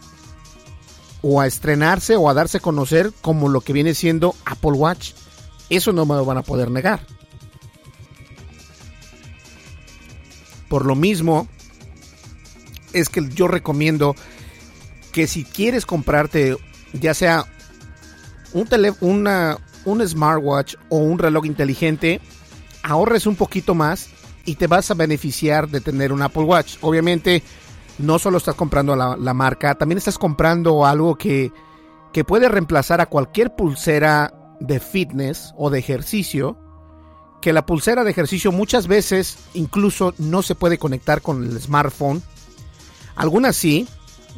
o 1.22 1.40
a 1.40 1.46
estrenarse 1.46 2.16
o 2.16 2.28
a 2.28 2.34
darse 2.34 2.58
a 2.58 2.60
conocer 2.60 3.12
como 3.20 3.48
lo 3.48 3.60
que 3.60 3.74
viene 3.74 3.94
siendo 3.94 4.34
Apple 4.46 4.72
Watch. 4.72 5.12
Eso 5.68 5.92
no 5.92 6.06
me 6.06 6.14
lo 6.14 6.24
van 6.24 6.38
a 6.38 6.42
poder 6.42 6.70
negar. 6.70 7.00
Por 10.68 10.86
lo 10.86 10.94
mismo, 10.94 11.46
es 12.92 13.08
que 13.08 13.28
yo 13.28 13.48
recomiendo 13.48 14.14
que 15.12 15.26
si 15.26 15.44
quieres 15.44 15.84
comprarte 15.84 16.56
ya 16.92 17.14
sea 17.14 17.44
un, 18.52 18.68
una, 19.00 19.58
un 19.84 20.06
smartwatch 20.06 20.76
o 20.88 20.98
un 20.98 21.18
reloj 21.18 21.46
inteligente, 21.46 22.20
ahorres 22.82 23.26
un 23.26 23.36
poquito 23.36 23.74
más 23.74 24.08
y 24.44 24.54
te 24.56 24.66
vas 24.66 24.90
a 24.90 24.94
beneficiar 24.94 25.68
de 25.68 25.80
tener 25.80 26.12
un 26.12 26.22
Apple 26.22 26.42
Watch. 26.42 26.76
Obviamente, 26.80 27.42
no 27.98 28.18
solo 28.18 28.38
estás 28.38 28.54
comprando 28.54 28.96
la, 28.96 29.34
marca, 29.34 29.74
también 29.74 29.98
estás 29.98 30.18
comprando 30.18 30.86
algo 30.86 31.16
que, 31.16 31.52
que 32.12 32.24
puede 32.24 32.48
reemplazar 32.48 33.00
a 33.00 33.06
cualquier 33.06 33.54
pulsera 33.54 34.32
de 34.60 34.80
fitness 34.80 35.54
o 35.56 35.70
de 35.70 35.78
ejercicio. 35.78 36.58
Que 37.40 37.52
la 37.54 37.64
pulsera 37.64 38.04
de 38.04 38.10
ejercicio 38.10 38.52
muchas 38.52 38.86
veces 38.86 39.38
incluso 39.54 40.12
no 40.18 40.42
se 40.42 40.54
puede 40.54 40.78
conectar 40.78 41.22
con 41.22 41.42
el 41.42 41.58
smartphone. 41.58 42.22
Algunas 43.16 43.56
sí, 43.56 43.88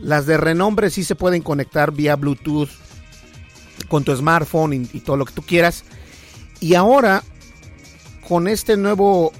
las 0.01 0.27
de 0.27 0.37
renombre 0.37 0.90
sí 0.90 1.03
se 1.03 1.16
pueden 1.16 1.42
conectar 1.42 1.92
vía 1.92 2.14
Bluetooth 2.16 2.68
con 3.89 4.05
tu 4.05 4.15
smartphone 4.15 4.89
y, 4.93 5.01
todo 5.01 5.17
lo 5.17 5.25
que 5.25 5.33
tú 5.33 5.43
quieras. 5.43 5.85
Y 6.61 6.75
ahora, 6.75 7.23
con 8.29 8.49
este 8.49 8.77
nuevo 8.77 9.33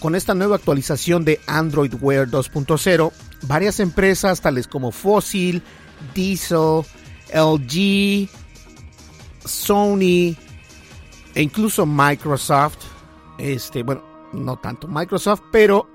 con 0.00 0.16
esta 0.16 0.34
nueva 0.34 0.56
actualización 0.56 1.24
de 1.24 1.38
Android 1.46 1.94
Wear 2.00 2.28
2.0, 2.28 3.12
varias 3.42 3.78
empresas 3.78 4.40
tales 4.40 4.66
como 4.66 4.90
Fossil, 4.90 5.62
Diesel, 6.12 6.82
LG, 7.32 8.28
Sony 9.44 10.36
e 11.34 11.42
incluso 11.42 11.86
Microsoft, 11.86 12.78
este, 13.38 13.84
bueno, 13.84 14.02
no 14.32 14.56
tanto 14.56 14.88
Microsoft, 14.88 15.42
pero 15.52 15.88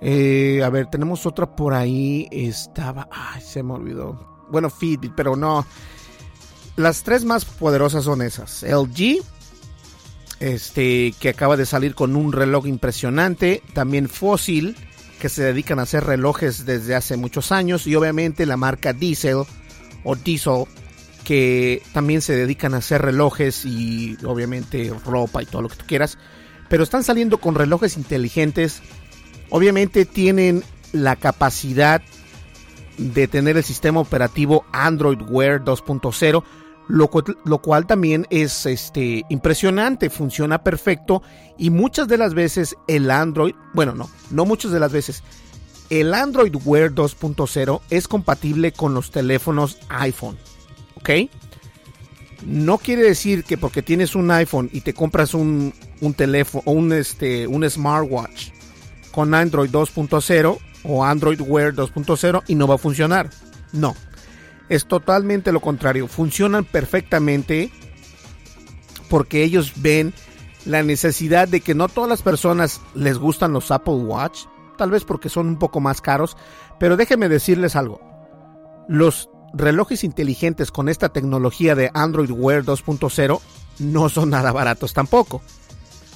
eh, 0.00 0.62
a 0.62 0.70
ver, 0.70 0.86
tenemos 0.86 1.24
otra 1.26 1.54
por 1.54 1.72
ahí, 1.72 2.28
estaba, 2.30 3.08
ay, 3.10 3.40
se 3.40 3.62
me 3.62 3.74
olvidó. 3.74 4.44
Bueno, 4.50 4.68
Fitbit, 4.68 5.12
pero 5.16 5.36
no. 5.36 5.64
Las 6.76 7.04
tres 7.04 7.24
más 7.24 7.44
poderosas 7.44 8.04
son 8.04 8.22
esas: 8.22 8.62
LG, 8.62 9.22
este, 10.40 11.14
que 11.20 11.28
acaba 11.28 11.56
de 11.56 11.66
salir 11.66 11.94
con 11.94 12.16
un 12.16 12.32
reloj 12.32 12.66
impresionante. 12.66 13.62
También 13.72 14.08
Fossil, 14.08 14.76
que 15.20 15.28
se 15.28 15.42
dedican 15.42 15.78
a 15.78 15.82
hacer 15.82 16.04
relojes 16.04 16.66
desde 16.66 16.94
hace 16.96 17.16
muchos 17.16 17.52
años. 17.52 17.86
Y 17.86 17.94
obviamente 17.94 18.44
la 18.44 18.56
marca 18.56 18.92
Diesel 18.92 19.44
o 20.02 20.16
Diesel, 20.16 20.64
que 21.22 21.80
también 21.92 22.20
se 22.20 22.34
dedican 22.34 22.74
a 22.74 22.78
hacer 22.78 23.02
relojes 23.02 23.64
y 23.64 24.16
obviamente 24.24 24.92
ropa 25.06 25.42
y 25.42 25.46
todo 25.46 25.62
lo 25.62 25.68
que 25.68 25.76
tú 25.76 25.86
quieras. 25.86 26.18
Pero 26.68 26.82
están 26.82 27.04
saliendo 27.04 27.38
con 27.38 27.54
relojes 27.54 27.96
inteligentes. 27.96 28.82
Obviamente 29.48 30.06
tienen 30.06 30.64
la 30.92 31.14
capacidad 31.14 32.02
de 32.98 33.28
tener 33.28 33.56
el 33.56 33.64
sistema 33.64 34.00
operativo 34.00 34.64
Android 34.72 35.20
Wear 35.22 35.64
2.0 35.64 36.42
lo, 36.88 37.08
cual 37.08 37.86
también 37.86 38.26
es 38.30 38.66
este, 38.66 39.24
impresionante, 39.28 40.10
funciona 40.10 40.62
perfecto 40.62 41.22
y 41.56 41.70
muchas 41.70 42.08
de 42.08 42.18
las 42.18 42.34
veces 42.34 42.76
el 42.88 43.10
Android, 43.10 43.54
bueno, 43.72 43.94
no, 43.94 44.10
no 44.30 44.44
muchas 44.44 44.72
de 44.72 44.80
las 44.80 44.92
veces, 44.92 45.22
el 45.90 46.14
Android 46.14 46.54
Wear 46.64 46.92
2.0 46.92 47.80
es 47.90 48.08
compatible 48.08 48.72
con 48.72 48.94
los 48.94 49.10
teléfonos 49.10 49.78
iPhone, 49.88 50.36
¿ok? 50.96 51.10
No 52.44 52.78
quiere 52.78 53.02
decir 53.02 53.44
que 53.44 53.56
porque 53.56 53.82
tienes 53.82 54.14
un 54.14 54.30
iPhone 54.30 54.68
y 54.72 54.82
te 54.82 54.92
compras 54.92 55.32
un, 55.32 55.72
un 56.00 56.14
teléfono 56.14 56.62
un, 56.66 56.92
este, 56.92 57.46
un 57.46 57.68
smartwatch 57.68 58.50
con 59.12 59.32
Android 59.32 59.70
2.0 59.70 60.58
o 60.84 61.04
Android 61.04 61.40
Wear 61.40 61.74
2.0 61.74 62.42
y 62.48 62.54
no 62.54 62.66
va 62.66 62.74
a 62.74 62.78
funcionar. 62.78 63.30
No, 63.72 63.94
es 64.68 64.86
totalmente 64.86 65.52
lo 65.52 65.60
contrario. 65.60 66.08
Funcionan 66.08 66.64
perfectamente 66.64 67.70
porque 69.08 69.42
ellos 69.42 69.72
ven 69.76 70.12
la 70.64 70.82
necesidad 70.82 71.48
de 71.48 71.60
que 71.60 71.74
no 71.74 71.88
todas 71.88 72.08
las 72.08 72.22
personas 72.22 72.80
les 72.94 73.18
gustan 73.18 73.52
los 73.52 73.70
Apple 73.70 73.94
Watch, 73.94 74.46
tal 74.78 74.90
vez 74.90 75.04
porque 75.04 75.28
son 75.28 75.48
un 75.48 75.58
poco 75.58 75.80
más 75.80 76.00
caros, 76.00 76.36
pero 76.78 76.96
déjenme 76.96 77.28
decirles 77.28 77.76
algo. 77.76 78.00
Los 78.88 79.28
relojes 79.52 80.04
inteligentes 80.04 80.70
con 80.70 80.88
esta 80.88 81.10
tecnología 81.10 81.74
de 81.74 81.90
Android 81.94 82.30
Wear 82.30 82.64
2.0 82.64 83.40
no 83.78 84.08
son 84.08 84.30
nada 84.30 84.52
baratos 84.52 84.92
tampoco. 84.92 85.42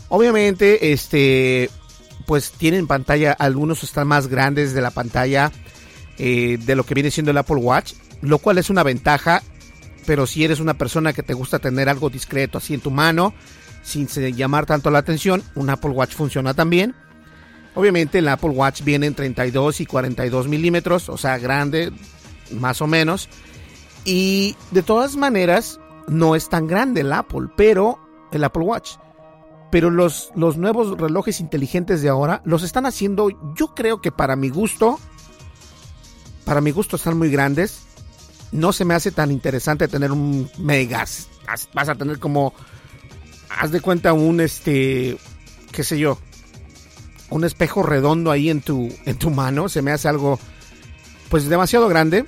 Obviamente, 0.08 0.92
este, 0.92 1.70
pues 2.26 2.52
tienen 2.52 2.87
pantalla, 2.87 3.32
algunos 3.32 3.82
están 3.84 4.08
más 4.08 4.28
grandes 4.28 4.72
de 4.72 4.80
la 4.80 4.90
pantalla 4.90 5.52
eh, 6.16 6.58
de 6.58 6.74
lo 6.74 6.84
que 6.84 6.94
viene 6.94 7.11
siendo 7.11 7.30
el 7.30 7.38
Apple 7.38 7.56
Watch, 7.56 7.92
lo 8.20 8.38
cual 8.38 8.59
es 8.59 8.70
una 8.70 8.83
ventaja, 8.83 9.42
pero 10.07 10.26
si 10.26 10.44
eres 10.44 10.61
una 10.61 10.74
persona 10.74 11.12
que 11.12 11.22
te 11.22 11.35
gusta 11.35 11.59
tener 11.59 11.88
algo 11.88 12.11
discreto 12.11 12.59
así 12.59 12.74
en 12.74 12.81
tu 12.81 12.90
mano, 12.90 13.35
sin 13.83 14.07
llamar 14.07 14.66
tanto 14.66 14.90
la 14.90 14.98
atención, 14.98 15.42
un 15.54 15.70
Apple 15.70 15.90
Watch 15.90 16.14
funciona 16.14 16.54
también. 16.54 16.94
Obviamente 17.74 18.18
el 18.18 18.28
Apple 18.28 18.50
Watch 18.50 18.83
viene 18.83 19.07
en 19.07 19.14
32 19.14 19.81
y 19.81 19.87
42 19.87 20.48
milímetros, 20.48 21.09
o 21.09 21.16
sea, 21.16 21.38
grande, 21.38 21.92
más 22.50 22.83
o 22.83 22.87
menos. 22.87 23.28
Y 24.04 24.57
de 24.70 24.83
todas 24.83 25.16
maneras, 25.16 25.78
no 26.09 26.35
es 26.35 26.48
tan 26.48 26.66
grande 26.66 27.02
el 27.02 27.12
Apple, 27.12 27.48
pero 27.57 27.98
el 28.33 28.44
Apple 28.44 28.64
Watch. 28.64 28.92
Pero 29.70 29.90
los, 29.90 30.31
los 30.35 30.57
nuevos 30.57 30.98
relojes 30.98 31.40
inteligentes 31.40 32.00
de 32.00 32.09
ahora 32.09 32.40
los 32.44 32.62
están 32.62 32.87
haciendo, 32.87 33.28
yo 33.54 33.74
creo 33.74 34.00
que 34.00 34.11
para 34.11 34.35
mi 34.35 34.48
gusto, 34.48 34.98
para 36.44 36.61
mi 36.61 36.70
gusto 36.70 36.96
están 36.96 37.18
muy 37.18 37.31
grandes. 37.31 37.88
No 38.52 38.72
se 38.72 38.84
me 38.84 38.94
hace 38.94 39.11
tan 39.11 39.30
interesante 39.30 39.88
tener 39.88 40.12
un 40.12 40.50
megas. 40.58 41.28
Vas 41.74 41.88
a 41.88 41.94
tener 41.94 42.18
como, 42.18 42.54
haz 43.50 43.70
de 43.70 43.80
cuenta 43.80 44.12
un, 44.12 44.40
este, 44.40 45.18
qué 45.72 45.84
sé 45.84 45.98
yo, 45.98 46.18
un 47.30 47.44
espejo 47.44 47.82
redondo 47.82 48.30
ahí 48.30 48.50
en 48.50 48.61
tu, 48.61 48.88
en 49.04 49.18
tu 49.18 49.30
mano. 49.30 49.68
Se 49.68 49.82
me 49.82 49.92
hace 49.92 50.08
algo, 50.08 50.38
pues 51.28 51.48
demasiado 51.48 51.88
grande 51.88 52.26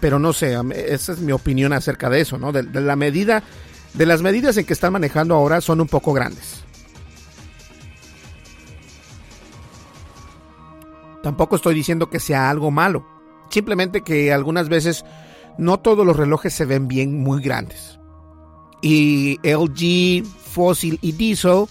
pero 0.00 0.18
no 0.18 0.32
sé, 0.32 0.56
esa 0.74 1.12
es 1.12 1.18
mi 1.18 1.32
opinión 1.32 1.72
acerca 1.72 2.08
de 2.08 2.20
eso, 2.20 2.38
¿no? 2.38 2.52
De, 2.52 2.62
la 2.62 2.96
medida, 2.96 3.42
de 3.94 4.06
las 4.06 4.22
medidas 4.22 4.56
en 4.56 4.64
que 4.64 4.72
están 4.72 4.92
manejando 4.92 5.34
ahora 5.34 5.60
son 5.60 5.80
un 5.80 5.88
poco 5.88 6.12
grandes. 6.12 6.64
Tampoco 11.22 11.56
estoy 11.56 11.74
diciendo 11.74 12.08
que 12.08 12.20
sea 12.20 12.48
algo 12.48 12.70
malo, 12.70 13.04
simplemente 13.50 14.02
que 14.02 14.32
algunas 14.32 14.68
veces 14.68 15.04
no 15.58 15.80
todos 15.80 16.06
los 16.06 16.16
relojes 16.16 16.54
se 16.54 16.64
ven 16.64 16.88
bien 16.88 17.18
muy 17.18 17.42
grandes. 17.42 17.98
Y 18.80 19.38
LG, 19.42 20.24
Fossil 20.24 20.98
y 21.02 21.12
Diesel 21.12 21.64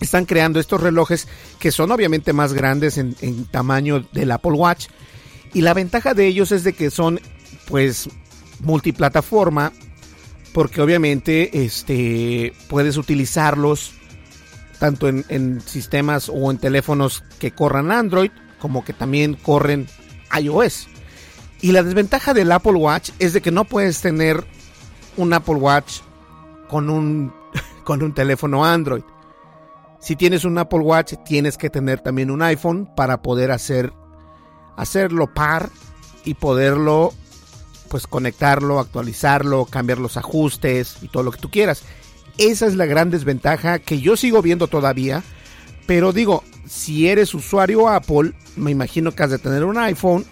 están 0.00 0.24
creando 0.24 0.60
estos 0.60 0.80
relojes 0.80 1.28
que 1.58 1.70
son 1.72 1.90
obviamente 1.90 2.32
más 2.32 2.52
grandes 2.52 2.98
en, 2.98 3.16
en 3.20 3.46
tamaño 3.46 4.04
del 4.12 4.30
Apple 4.32 4.52
Watch, 4.52 4.88
y 5.54 5.60
la 5.60 5.74
ventaja 5.74 6.14
de 6.14 6.26
ellos 6.26 6.52
es 6.52 6.64
de 6.64 6.72
que 6.72 6.90
son 6.90 7.20
pues 7.66 8.08
multiplataforma 8.60 9.72
porque 10.52 10.80
obviamente 10.80 11.64
este 11.64 12.52
puedes 12.68 12.96
utilizarlos 12.96 13.92
tanto 14.78 15.08
en, 15.08 15.60
sistemas 15.60 16.28
o 16.28 16.50
en 16.50 16.58
teléfonos 16.58 17.22
que 17.38 17.52
corran 17.52 17.90
Android 17.90 18.30
como 18.58 18.84
que 18.84 18.92
también 18.92 19.34
corren 19.34 19.86
iOS. 20.38 20.88
Y 21.60 21.72
la 21.72 21.82
desventaja 21.82 22.34
del 22.34 22.50
Apple 22.52 22.72
Watch 22.72 23.10
es 23.18 23.32
de 23.32 23.40
que 23.40 23.50
no 23.50 23.64
puedes 23.64 24.00
tener 24.00 24.44
un 25.16 25.32
Apple 25.32 25.54
Watch 25.54 26.00
con 26.68 26.90
un, 26.90 27.32
con 27.84 28.02
un 28.02 28.14
teléfono 28.14 28.64
Android. 28.64 29.02
Si 30.00 30.16
tienes 30.16 30.44
un 30.44 30.58
Apple 30.58 30.80
Watch, 30.80 31.14
tienes 31.24 31.56
que 31.56 31.70
tener 31.70 32.00
también 32.00 32.30
un 32.30 32.42
iPhone 32.42 32.90
para 32.96 33.22
poder 33.22 33.52
hacer 33.52 33.92
hacerlo 34.76 35.32
par 35.32 35.70
y 36.24 36.34
poderlo 36.34 37.12
pues 37.88 38.06
conectarlo, 38.06 38.80
actualizarlo, 38.80 39.66
cambiar 39.66 39.98
los 39.98 40.16
ajustes 40.16 40.96
y 41.02 41.08
todo 41.08 41.22
lo 41.22 41.30
que 41.30 41.40
tú 41.40 41.50
quieras. 41.50 41.82
Esa 42.38 42.66
es 42.66 42.74
la 42.74 42.86
gran 42.86 43.10
desventaja 43.10 43.78
que 43.78 44.00
yo 44.00 44.16
sigo 44.16 44.40
viendo 44.40 44.66
todavía, 44.66 45.22
pero 45.86 46.12
digo, 46.12 46.42
si 46.66 47.08
eres 47.08 47.34
usuario 47.34 47.90
Apple, 47.90 48.32
me 48.56 48.70
imagino 48.70 49.12
que 49.12 49.22
has 49.22 49.30
de 49.30 49.38
tener 49.38 49.64
un 49.64 49.78
iPhone 49.78 50.24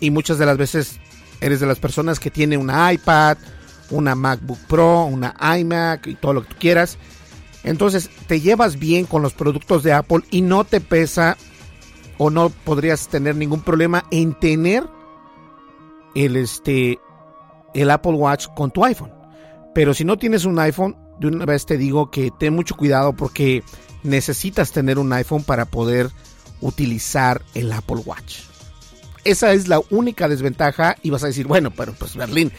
y 0.00 0.10
muchas 0.10 0.38
de 0.38 0.46
las 0.46 0.56
veces 0.56 0.98
eres 1.40 1.60
de 1.60 1.66
las 1.66 1.78
personas 1.78 2.20
que 2.20 2.30
tiene 2.30 2.56
una 2.56 2.92
iPad, 2.92 3.38
una 3.90 4.14
MacBook 4.14 4.58
Pro, 4.68 5.04
una 5.04 5.34
iMac 5.58 6.06
y 6.06 6.14
todo 6.14 6.32
lo 6.34 6.42
que 6.42 6.54
tú 6.54 6.56
quieras. 6.58 6.98
Entonces 7.62 8.10
te 8.26 8.40
llevas 8.40 8.78
bien 8.78 9.06
con 9.06 9.22
los 9.22 9.32
productos 9.32 9.82
de 9.82 9.92
Apple 9.92 10.20
y 10.30 10.42
no 10.42 10.64
te 10.64 10.80
pesa 10.80 11.36
o 12.18 12.30
no 12.30 12.50
podrías 12.50 13.08
tener 13.08 13.36
ningún 13.36 13.62
problema 13.62 14.04
en 14.10 14.34
tener 14.34 14.84
el 16.14 16.36
este 16.36 16.98
el 17.74 17.90
Apple 17.90 18.12
Watch 18.12 18.46
con 18.54 18.70
tu 18.70 18.84
iPhone. 18.84 19.12
Pero 19.74 19.94
si 19.94 20.04
no 20.04 20.16
tienes 20.16 20.44
un 20.44 20.58
iPhone, 20.58 20.96
de 21.18 21.28
una 21.28 21.44
vez 21.44 21.66
te 21.66 21.76
digo 21.76 22.10
que 22.10 22.30
ten 22.30 22.54
mucho 22.54 22.76
cuidado 22.76 23.14
porque 23.14 23.64
necesitas 24.02 24.70
tener 24.70 24.98
un 24.98 25.12
iPhone 25.12 25.42
para 25.42 25.64
poder 25.64 26.10
utilizar 26.64 27.42
el 27.54 27.70
Apple 27.72 28.02
Watch. 28.04 28.38
Esa 29.22 29.52
es 29.52 29.68
la 29.68 29.80
única 29.90 30.28
desventaja 30.28 30.96
y 31.02 31.10
vas 31.10 31.22
a 31.22 31.28
decir, 31.28 31.46
bueno, 31.46 31.70
pero 31.70 31.92
pues 31.92 32.16
Berlín, 32.16 32.52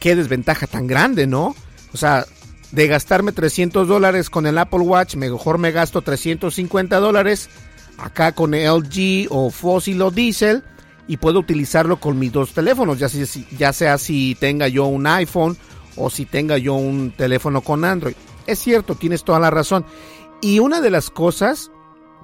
qué 0.00 0.16
desventaja 0.16 0.66
tan 0.66 0.86
grande, 0.86 1.26
¿no? 1.26 1.54
O 1.92 1.96
sea, 1.96 2.26
de 2.72 2.86
gastarme 2.88 3.32
300 3.32 3.86
dólares 3.86 4.30
con 4.30 4.46
el 4.46 4.58
Apple 4.58 4.80
Watch, 4.80 5.16
mejor 5.16 5.58
me 5.58 5.72
gasto 5.72 6.02
350 6.02 6.98
dólares 6.98 7.48
acá 7.98 8.32
con 8.32 8.52
LG 8.52 9.26
o 9.30 9.50
Fossil 9.50 10.00
o 10.02 10.10
Diesel 10.10 10.64
y 11.06 11.18
puedo 11.18 11.38
utilizarlo 11.40 12.00
con 12.00 12.18
mis 12.18 12.32
dos 12.32 12.52
teléfonos, 12.52 12.98
ya, 12.98 13.08
sea, 13.08 13.26
ya 13.58 13.72
sea 13.72 13.98
si 13.98 14.36
tenga 14.40 14.68
yo 14.68 14.86
un 14.86 15.06
iPhone 15.06 15.56
o 15.96 16.08
si 16.08 16.24
tenga 16.24 16.56
yo 16.56 16.74
un 16.74 17.12
teléfono 17.14 17.60
con 17.60 17.84
Android. 17.84 18.14
Es 18.46 18.58
cierto, 18.58 18.94
tienes 18.94 19.22
toda 19.22 19.38
la 19.38 19.50
razón. 19.50 19.84
Y 20.40 20.60
una 20.60 20.80
de 20.80 20.90
las 20.90 21.10
cosas, 21.10 21.70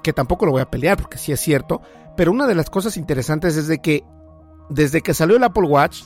que 0.07 0.13
tampoco 0.13 0.47
lo 0.47 0.53
voy 0.53 0.63
a 0.63 0.71
pelear 0.71 0.97
porque 0.97 1.19
sí 1.19 1.33
es 1.33 1.41
cierto, 1.41 1.83
pero 2.17 2.31
una 2.31 2.47
de 2.47 2.55
las 2.55 2.71
cosas 2.71 2.97
interesantes 2.97 3.57
es 3.57 3.67
de 3.67 3.81
que 3.81 4.05
desde 4.69 5.01
que 5.01 5.15
salió 5.15 5.37
el 5.37 5.43
Apple 5.43 5.67
Watch, 5.67 6.03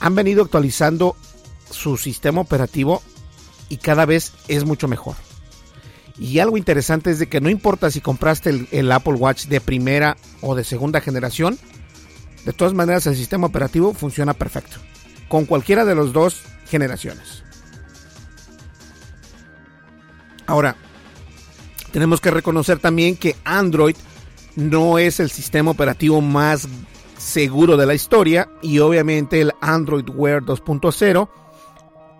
han 0.00 0.16
venido 0.16 0.42
actualizando 0.42 1.14
su 1.70 1.96
sistema 1.96 2.40
operativo 2.40 3.02
y 3.68 3.76
cada 3.76 4.04
vez 4.04 4.32
es 4.48 4.64
mucho 4.64 4.88
mejor. 4.88 5.14
Y 6.18 6.40
algo 6.40 6.56
interesante 6.56 7.12
es 7.12 7.20
de 7.20 7.28
que 7.28 7.40
no 7.40 7.50
importa 7.50 7.88
si 7.88 8.00
compraste 8.00 8.66
el, 8.72 8.90
Apple 8.90 9.14
Watch 9.14 9.46
de 9.46 9.60
primera 9.60 10.16
o 10.40 10.56
de 10.56 10.64
segunda 10.64 11.00
generación, 11.00 11.56
de 12.44 12.52
todas 12.52 12.74
maneras 12.74 13.06
el 13.06 13.14
sistema 13.14 13.46
operativo 13.46 13.94
funciona 13.94 14.34
perfecto, 14.34 14.78
con 15.28 15.44
cualquiera 15.44 15.84
de 15.84 15.94
las 15.94 16.12
dos 16.12 16.42
generaciones. 16.66 17.44
Ahora, 20.48 20.76
tenemos 21.94 22.20
que 22.20 22.32
reconocer 22.32 22.80
también 22.80 23.16
que 23.16 23.36
Android 23.44 23.94
no 24.56 24.98
es 24.98 25.20
el 25.20 25.30
sistema 25.30 25.70
operativo 25.70 26.20
más 26.20 26.66
seguro 27.16 27.76
de 27.76 27.86
la 27.86 27.94
historia 27.94 28.50
y 28.62 28.80
obviamente 28.80 29.40
el 29.40 29.52
Android 29.60 30.04
Wear 30.10 30.42
2.0 30.42 31.28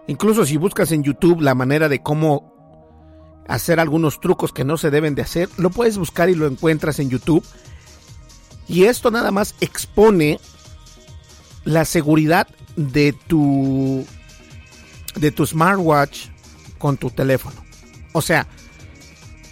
Incluso 0.06 0.44
si 0.44 0.56
buscas 0.56 0.92
en 0.92 1.02
YouTube 1.02 1.40
la 1.40 1.56
manera 1.56 1.88
de 1.88 2.02
cómo 2.02 2.52
hacer 3.48 3.80
algunos 3.80 4.20
trucos 4.20 4.52
que 4.52 4.64
no 4.64 4.76
se 4.76 4.90
deben 4.90 5.14
de 5.14 5.22
hacer, 5.22 5.48
lo 5.56 5.70
puedes 5.70 5.98
buscar 5.98 6.28
y 6.28 6.34
lo 6.34 6.46
encuentras 6.46 6.98
en 6.98 7.10
YouTube. 7.10 7.44
Y 8.68 8.84
esto 8.84 9.10
nada 9.10 9.30
más 9.30 9.54
expone 9.60 10.40
la 11.64 11.84
seguridad 11.84 12.46
de 12.76 13.12
tu 13.26 14.04
de 15.16 15.30
tu 15.30 15.46
smartwatch 15.46 16.28
con 16.78 16.96
tu 16.96 17.10
teléfono. 17.10 17.56
O 18.12 18.20
sea, 18.20 18.46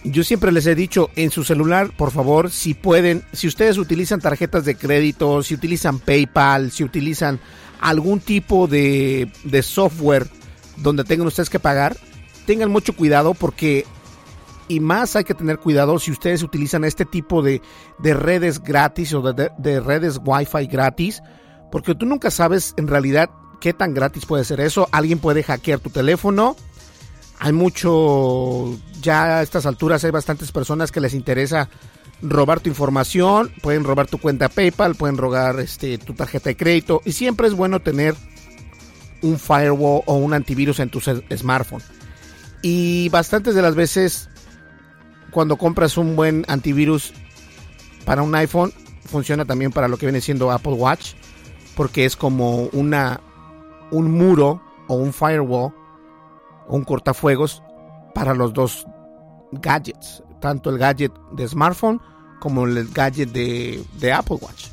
yo 0.04 0.24
siempre 0.24 0.52
les 0.52 0.66
he 0.66 0.74
dicho 0.74 1.10
en 1.16 1.30
su 1.30 1.44
celular, 1.44 1.92
por 1.96 2.10
favor, 2.10 2.50
si 2.50 2.74
pueden, 2.74 3.22
si 3.32 3.46
ustedes 3.46 3.78
utilizan 3.78 4.20
tarjetas 4.20 4.64
de 4.64 4.74
crédito, 4.74 5.42
si 5.42 5.54
utilizan 5.54 5.98
PayPal, 5.98 6.70
si 6.72 6.84
utilizan 6.84 7.40
algún 7.80 8.20
tipo 8.20 8.66
de, 8.66 9.30
de 9.44 9.62
software 9.62 10.28
donde 10.78 11.04
tengan 11.04 11.26
ustedes 11.26 11.50
que 11.50 11.60
pagar, 11.60 11.96
tengan 12.46 12.70
mucho 12.70 12.94
cuidado 12.94 13.34
porque 13.34 13.86
y 14.68 14.80
más 14.80 15.16
hay 15.16 15.24
que 15.24 15.34
tener 15.34 15.58
cuidado 15.58 15.98
si 15.98 16.10
ustedes 16.10 16.42
utilizan 16.42 16.84
este 16.84 17.04
tipo 17.04 17.42
de, 17.42 17.60
redes 18.02 18.62
gratis 18.62 19.12
o 19.12 19.20
de, 19.20 19.50
de, 19.58 19.80
redes 19.80 20.18
wifi 20.24 20.66
gratis, 20.66 21.22
porque 21.70 21.94
tú 21.94 22.06
nunca 22.06 22.30
sabes 22.30 22.74
en 22.76 22.88
realidad 22.88 23.30
qué 23.60 23.72
tan 23.72 23.94
gratis 23.94 24.24
puede 24.26 24.44
ser 24.44 24.60
eso. 24.60 24.88
Alguien 24.90 25.18
puede 25.18 25.42
hackear 25.42 25.78
tu 25.78 25.90
teléfono. 25.90 26.56
Hay 27.44 27.52
mucho, 27.52 28.78
ya 29.00 29.38
a 29.38 29.42
estas 29.42 29.66
alturas 29.66 30.04
hay 30.04 30.12
bastantes 30.12 30.52
personas 30.52 30.92
que 30.92 31.00
les 31.00 31.12
interesa 31.12 31.68
robar 32.22 32.60
tu 32.60 32.68
información, 32.68 33.50
pueden 33.62 33.82
robar 33.82 34.06
tu 34.06 34.18
cuenta 34.18 34.48
PayPal, 34.48 34.94
pueden 34.94 35.16
robar 35.16 35.58
este, 35.58 35.98
tu 35.98 36.14
tarjeta 36.14 36.50
de 36.50 36.56
crédito 36.56 37.00
y 37.04 37.10
siempre 37.10 37.48
es 37.48 37.54
bueno 37.54 37.80
tener 37.80 38.14
un 39.22 39.40
firewall 39.40 40.02
o 40.06 40.14
un 40.14 40.34
antivirus 40.34 40.78
en 40.78 40.90
tu 40.90 41.00
smartphone. 41.00 41.82
Y 42.62 43.08
bastantes 43.08 43.56
de 43.56 43.62
las 43.62 43.74
veces 43.74 44.28
cuando 45.32 45.56
compras 45.56 45.96
un 45.96 46.14
buen 46.14 46.44
antivirus 46.46 47.12
para 48.04 48.22
un 48.22 48.36
iPhone, 48.36 48.72
funciona 49.04 49.44
también 49.46 49.72
para 49.72 49.88
lo 49.88 49.96
que 49.96 50.06
viene 50.06 50.20
siendo 50.20 50.52
Apple 50.52 50.74
Watch, 50.74 51.14
porque 51.74 52.04
es 52.04 52.14
como 52.14 52.68
una 52.72 53.20
un 53.90 54.12
muro 54.12 54.62
o 54.86 54.94
un 54.94 55.12
firewall 55.12 55.81
un 56.76 56.84
cortafuegos 56.84 57.62
para 58.14 58.34
los 58.34 58.52
dos 58.52 58.86
gadgets, 59.52 60.22
tanto 60.40 60.70
el 60.70 60.78
gadget 60.78 61.12
de 61.32 61.46
smartphone 61.46 62.00
como 62.40 62.66
el 62.66 62.88
gadget 62.88 63.30
de, 63.30 64.12
Apple 64.12 64.38
Watch. 64.40 64.66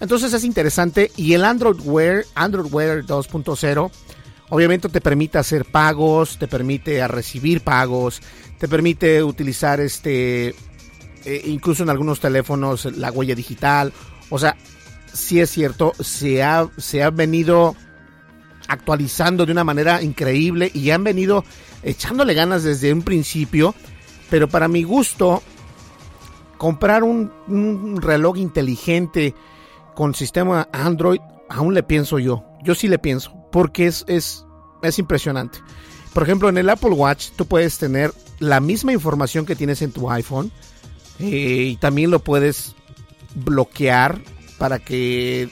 Entonces 0.00 0.32
es 0.32 0.44
interesante 0.44 1.12
y 1.16 1.34
el 1.34 1.44
Android 1.44 1.80
Wear, 1.84 2.24
Android 2.34 2.72
Wear 2.72 3.04
2.0, 3.04 3.90
obviamente 4.48 4.88
te 4.88 5.00
permite 5.00 5.38
hacer 5.38 5.64
pagos, 5.64 6.38
te 6.38 6.48
permite 6.48 7.06
recibir 7.06 7.62
pagos, 7.62 8.20
te 8.58 8.66
permite 8.66 9.22
utilizar 9.22 9.80
este, 9.80 10.48
eh, 11.24 11.42
incluso 11.44 11.84
en 11.84 11.90
algunos 11.90 12.18
teléfonos 12.18 12.86
la 12.96 13.12
huella 13.12 13.36
digital. 13.36 13.92
O 14.30 14.38
sea, 14.38 14.56
sí 15.12 15.40
es 15.40 15.50
cierto, 15.50 15.92
se 16.00 16.42
ha, 16.42 16.68
se 16.78 17.02
ha 17.02 17.10
venido 17.10 17.76
actualizando 18.72 19.44
de 19.46 19.52
una 19.52 19.64
manera 19.64 20.02
increíble 20.02 20.70
y 20.72 20.90
han 20.90 21.04
venido 21.04 21.44
echándole 21.82 22.34
ganas 22.34 22.62
desde 22.62 22.92
un 22.92 23.02
principio, 23.02 23.74
pero 24.30 24.48
para 24.48 24.66
mi 24.66 24.82
gusto, 24.82 25.42
comprar 26.56 27.02
un, 27.02 28.00
reloj 28.00 28.38
inteligente 28.38 29.34
con 29.94 30.14
sistema 30.14 30.68
Android, 30.72 31.20
aún 31.48 31.74
le 31.74 31.82
pienso 31.82 32.18
yo. 32.18 32.44
Yo 32.64 32.74
sí 32.74 32.88
le 32.88 32.98
pienso, 32.98 33.34
porque 33.52 33.86
es, 33.86 34.04
es, 34.08 34.46
es 34.82 34.98
impresionante. 34.98 35.58
Por 36.14 36.22
ejemplo, 36.22 36.48
en 36.48 36.56
el 36.56 36.70
Apple 36.70 36.90
Watch 36.90 37.30
tú 37.36 37.46
puedes 37.46 37.78
tener 37.78 38.12
la 38.38 38.60
misma 38.60 38.92
información 38.92 39.44
que 39.44 39.56
tienes 39.56 39.82
en 39.82 39.92
tu 39.92 40.10
iPhone 40.10 40.50
eh, 41.18 41.72
y 41.72 41.76
también 41.76 42.10
lo 42.10 42.20
puedes 42.20 42.74
bloquear 43.34 44.20
para 44.58 44.78
que 44.78 45.48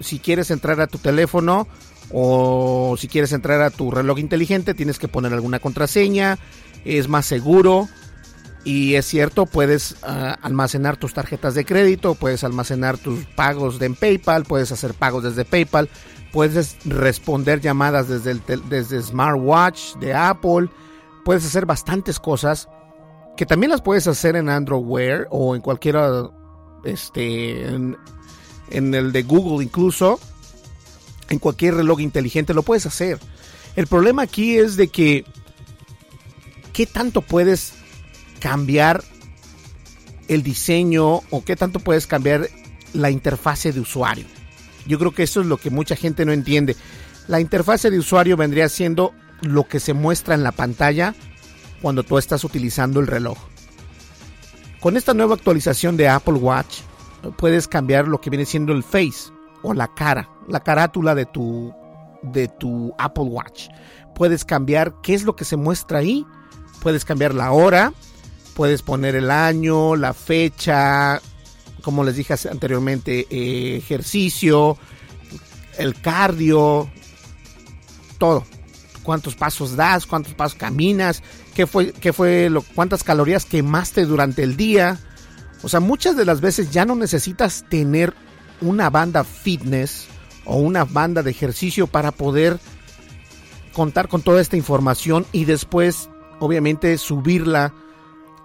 si 0.00 0.18
quieres 0.18 0.50
entrar 0.50 0.80
a 0.80 0.86
tu 0.86 0.98
teléfono 0.98 1.66
o 2.12 2.96
si 2.98 3.08
quieres 3.08 3.32
entrar 3.32 3.62
a 3.62 3.70
tu 3.70 3.90
reloj 3.90 4.18
inteligente 4.18 4.74
tienes 4.74 4.98
que 4.98 5.08
poner 5.08 5.32
alguna 5.32 5.60
contraseña, 5.60 6.38
es 6.84 7.08
más 7.08 7.26
seguro. 7.26 7.88
Y 8.64 8.94
es 8.94 9.06
cierto, 9.06 9.46
puedes 9.46 9.96
ah, 10.04 10.38
almacenar 10.40 10.96
tus 10.96 11.14
tarjetas 11.14 11.54
de 11.54 11.64
crédito, 11.64 12.14
puedes 12.14 12.44
almacenar 12.44 12.96
tus 12.96 13.24
pagos 13.24 13.80
de 13.80 13.86
en 13.86 13.96
PayPal, 13.96 14.44
puedes 14.44 14.70
hacer 14.70 14.94
pagos 14.94 15.24
desde 15.24 15.44
PayPal, 15.44 15.88
puedes 16.32 16.76
responder 16.84 17.60
llamadas 17.60 18.06
desde, 18.06 18.30
el 18.30 18.42
desde 18.68 19.02
Smartwatch 19.02 19.96
de 19.96 20.14
Apple, 20.14 20.68
puedes 21.24 21.44
hacer 21.44 21.66
bastantes 21.66 22.20
cosas 22.20 22.68
que 23.36 23.46
también 23.46 23.70
las 23.70 23.82
puedes 23.82 24.06
hacer 24.06 24.36
en 24.36 24.48
Android 24.48 24.84
Wear 24.84 25.26
o 25.30 25.56
en 25.56 25.60
cualquiera, 25.60 26.30
este, 26.84 27.66
en, 27.66 27.96
en 28.70 28.94
el 28.94 29.10
de 29.10 29.22
Google 29.24 29.64
incluso, 29.64 30.20
en 31.28 31.38
cualquier 31.38 31.74
reloj 31.74 32.00
inteligente 32.00 32.54
lo 32.54 32.62
puedes 32.62 32.86
hacer. 32.86 33.18
El 33.76 33.86
problema 33.86 34.22
aquí 34.22 34.56
es 34.56 34.76
de 34.76 34.88
que, 34.88 35.24
¿qué 36.72 36.86
tanto 36.86 37.22
puedes 37.22 37.74
cambiar 38.40 39.02
el 40.28 40.42
diseño 40.42 41.20
o 41.30 41.44
qué 41.44 41.56
tanto 41.56 41.80
puedes 41.80 42.06
cambiar 42.06 42.48
la 42.92 43.10
interfase 43.10 43.72
de 43.72 43.80
usuario. 43.80 44.26
Yo 44.86 44.98
creo 44.98 45.12
que 45.12 45.22
eso 45.22 45.40
es 45.40 45.46
lo 45.46 45.58
que 45.58 45.70
mucha 45.70 45.96
gente 45.96 46.24
no 46.24 46.32
entiende. 46.32 46.76
La 47.28 47.40
interfase 47.40 47.90
de 47.90 47.98
usuario 47.98 48.36
vendría 48.36 48.68
siendo 48.68 49.12
lo 49.42 49.68
que 49.68 49.80
se 49.80 49.92
muestra 49.92 50.34
en 50.34 50.42
la 50.42 50.52
pantalla 50.52 51.14
cuando 51.80 52.02
tú 52.02 52.18
estás 52.18 52.44
utilizando 52.44 53.00
el 53.00 53.06
reloj. 53.06 53.38
Con 54.80 54.96
esta 54.96 55.14
nueva 55.14 55.34
actualización 55.34 55.96
de 55.96 56.08
Apple 56.08 56.34
Watch 56.34 56.78
puedes 57.36 57.68
cambiar 57.68 58.08
lo 58.08 58.20
que 58.20 58.30
viene 58.30 58.46
siendo 58.46 58.72
el 58.72 58.82
face 58.82 59.31
o 59.62 59.74
la 59.74 59.92
cara, 59.94 60.28
la 60.48 60.60
carátula 60.60 61.14
de 61.14 61.26
tu 61.26 61.74
de 62.22 62.48
tu 62.48 62.94
Apple 62.98 63.24
Watch. 63.24 63.68
Puedes 64.14 64.44
cambiar 64.44 64.94
qué 65.02 65.14
es 65.14 65.24
lo 65.24 65.34
que 65.34 65.44
se 65.44 65.56
muestra 65.56 65.98
ahí. 65.98 66.24
Puedes 66.80 67.04
cambiar 67.04 67.34
la 67.34 67.52
hora, 67.52 67.92
Puedes 68.54 68.82
poner 68.82 69.16
el 69.16 69.30
año, 69.30 69.96
la 69.96 70.12
fecha, 70.12 71.22
como 71.82 72.04
les 72.04 72.16
dije 72.16 72.34
anteriormente, 72.50 73.26
eh, 73.30 73.76
ejercicio, 73.76 74.76
el 75.78 75.98
cardio, 76.00 76.90
todo. 78.18 78.44
Cuántos 79.02 79.34
pasos 79.36 79.74
das, 79.74 80.06
cuántos 80.06 80.34
pasos 80.34 80.56
caminas, 80.56 81.22
qué 81.54 81.66
fue, 81.66 81.92
qué 81.92 82.12
fue 82.12 82.50
lo, 82.50 82.62
cuántas 82.62 83.02
calorías 83.02 83.46
quemaste 83.46 84.04
durante 84.04 84.42
el 84.42 84.56
día. 84.56 84.98
O 85.62 85.68
sea, 85.68 85.80
muchas 85.80 86.14
de 86.16 86.26
las 86.26 86.42
veces 86.42 86.70
ya 86.70 86.84
no 86.84 86.94
necesitas 86.94 87.64
tener 87.70 88.14
una 88.62 88.90
banda 88.90 89.24
fitness 89.24 90.06
o 90.44 90.56
una 90.56 90.84
banda 90.84 91.22
de 91.22 91.30
ejercicio 91.30 91.86
para 91.86 92.10
poder 92.12 92.58
contar 93.72 94.08
con 94.08 94.22
toda 94.22 94.40
esta 94.40 94.56
información 94.56 95.26
y 95.32 95.44
después, 95.44 96.08
obviamente, 96.40 96.96
subirla 96.98 97.74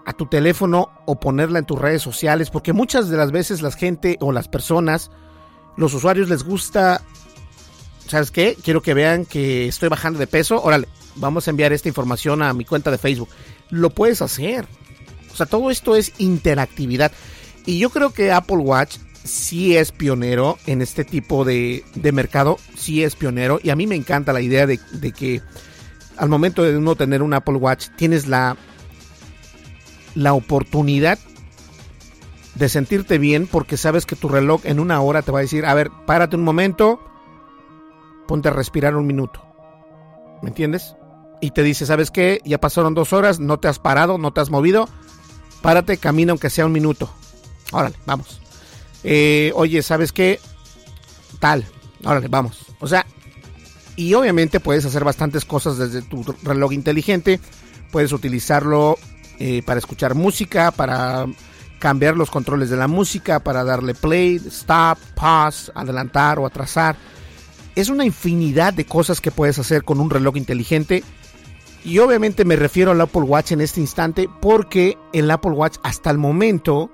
a 0.05 0.13
tu 0.13 0.25
teléfono 0.25 0.89
o 1.05 1.19
ponerla 1.19 1.59
en 1.59 1.65
tus 1.65 1.79
redes 1.79 2.01
sociales, 2.01 2.49
porque 2.49 2.71
muchas 2.71 3.09
de 3.09 3.17
las 3.17 3.31
veces 3.31 3.61
la 3.61 3.71
gente 3.71 4.17
o 4.21 4.31
las 4.31 4.47
personas, 4.47 5.11
los 5.75 5.93
usuarios 5.93 6.29
les 6.29 6.43
gusta, 6.43 7.01
¿sabes 8.07 8.31
qué? 8.31 8.57
Quiero 8.63 8.81
que 8.81 8.93
vean 8.93 9.25
que 9.25 9.67
estoy 9.67 9.89
bajando 9.89 10.17
de 10.17 10.27
peso, 10.27 10.63
órale, 10.63 10.87
vamos 11.15 11.47
a 11.47 11.51
enviar 11.51 11.73
esta 11.73 11.89
información 11.89 12.41
a 12.41 12.53
mi 12.53 12.63
cuenta 12.63 12.89
de 12.89 12.97
Facebook. 12.97 13.29
Lo 13.69 13.89
puedes 13.89 14.21
hacer. 14.21 14.65
O 15.31 15.35
sea, 15.35 15.45
todo 15.45 15.69
esto 15.69 15.95
es 15.95 16.13
interactividad. 16.19 17.11
Y 17.65 17.79
yo 17.79 17.89
creo 17.89 18.13
que 18.13 18.31
Apple 18.31 18.57
Watch 18.57 18.97
sí 19.27 19.77
es 19.77 19.91
pionero 19.91 20.57
en 20.65 20.81
este 20.81 21.03
tipo 21.03 21.45
de, 21.45 21.83
de 21.95 22.11
mercado, 22.11 22.57
sí 22.75 23.03
es 23.03 23.15
pionero. 23.15 23.59
Y 23.61 23.69
a 23.69 23.75
mí 23.75 23.87
me 23.87 23.95
encanta 23.95 24.33
la 24.33 24.41
idea 24.41 24.65
de, 24.65 24.79
de 24.93 25.11
que 25.11 25.41
al 26.17 26.29
momento 26.29 26.63
de 26.63 26.77
uno 26.77 26.95
tener 26.95 27.21
un 27.21 27.33
Apple 27.33 27.55
Watch, 27.55 27.89
tienes 27.95 28.27
la 28.27 28.57
la 30.17 30.33
oportunidad 30.33 31.19
de 32.55 32.69
sentirte 32.69 33.19
bien 33.19 33.45
porque 33.45 33.77
sabes 33.77 34.07
que 34.07 34.15
tu 34.15 34.27
reloj 34.27 34.61
en 34.63 34.79
una 34.79 34.99
hora 34.99 35.21
te 35.21 35.31
va 35.31 35.39
a 35.39 35.41
decir, 35.43 35.63
a 35.63 35.75
ver, 35.75 35.91
párate 36.07 36.35
un 36.35 36.43
momento, 36.43 36.99
ponte 38.27 38.49
a 38.49 38.51
respirar 38.51 38.95
un 38.95 39.05
minuto. 39.05 39.43
¿Me 40.41 40.49
entiendes? 40.49 40.95
Y 41.39 41.51
te 41.51 41.61
dice, 41.61 41.85
¿sabes 41.85 42.09
qué? 42.09 42.41
Ya 42.45 42.59
pasaron 42.59 42.95
dos 42.95 43.13
horas, 43.13 43.39
no 43.39 43.59
te 43.59 43.67
has 43.67 43.77
parado, 43.77 44.17
no 44.17 44.33
te 44.33 44.41
has 44.41 44.49
movido, 44.49 44.89
párate, 45.61 45.97
camina 45.97 46.31
aunque 46.31 46.49
sea 46.49 46.65
un 46.65 46.71
minuto. 46.71 47.11
Órale, 47.71 47.95
vamos. 48.07 48.41
Eh, 49.03 49.51
oye, 49.55 49.81
¿sabes 49.81 50.11
qué? 50.11 50.39
Tal, 51.39 51.65
órale, 52.03 52.27
vamos. 52.27 52.65
O 52.79 52.87
sea, 52.87 53.05
y 53.95 54.13
obviamente 54.13 54.59
puedes 54.59 54.85
hacer 54.85 55.03
bastantes 55.03 55.43
cosas 55.43 55.77
desde 55.77 56.01
tu 56.01 56.23
reloj 56.43 56.71
inteligente. 56.73 57.39
Puedes 57.91 58.11
utilizarlo 58.11 58.97
eh, 59.39 59.63
para 59.65 59.79
escuchar 59.79 60.13
música, 60.13 60.71
para 60.71 61.25
cambiar 61.79 62.15
los 62.15 62.29
controles 62.29 62.69
de 62.69 62.77
la 62.77 62.87
música, 62.87 63.39
para 63.39 63.63
darle 63.63 63.93
play, 63.93 64.41
stop, 64.47 64.97
pause, 65.15 65.71
adelantar 65.75 66.39
o 66.39 66.45
atrasar. 66.45 66.95
Es 67.75 67.89
una 67.89 68.05
infinidad 68.05 68.73
de 68.73 68.85
cosas 68.85 69.21
que 69.21 69.31
puedes 69.31 69.59
hacer 69.59 69.83
con 69.83 69.99
un 69.99 70.09
reloj 70.09 70.37
inteligente. 70.37 71.03
Y 71.83 71.99
obviamente 71.99 72.45
me 72.45 72.55
refiero 72.55 72.91
al 72.91 73.01
Apple 73.01 73.21
Watch 73.21 73.51
en 73.51 73.61
este 73.61 73.79
instante 73.79 74.29
porque 74.41 74.97
el 75.13 75.29
Apple 75.31 75.51
Watch 75.51 75.77
hasta 75.83 76.09
el 76.09 76.17
momento 76.17 76.91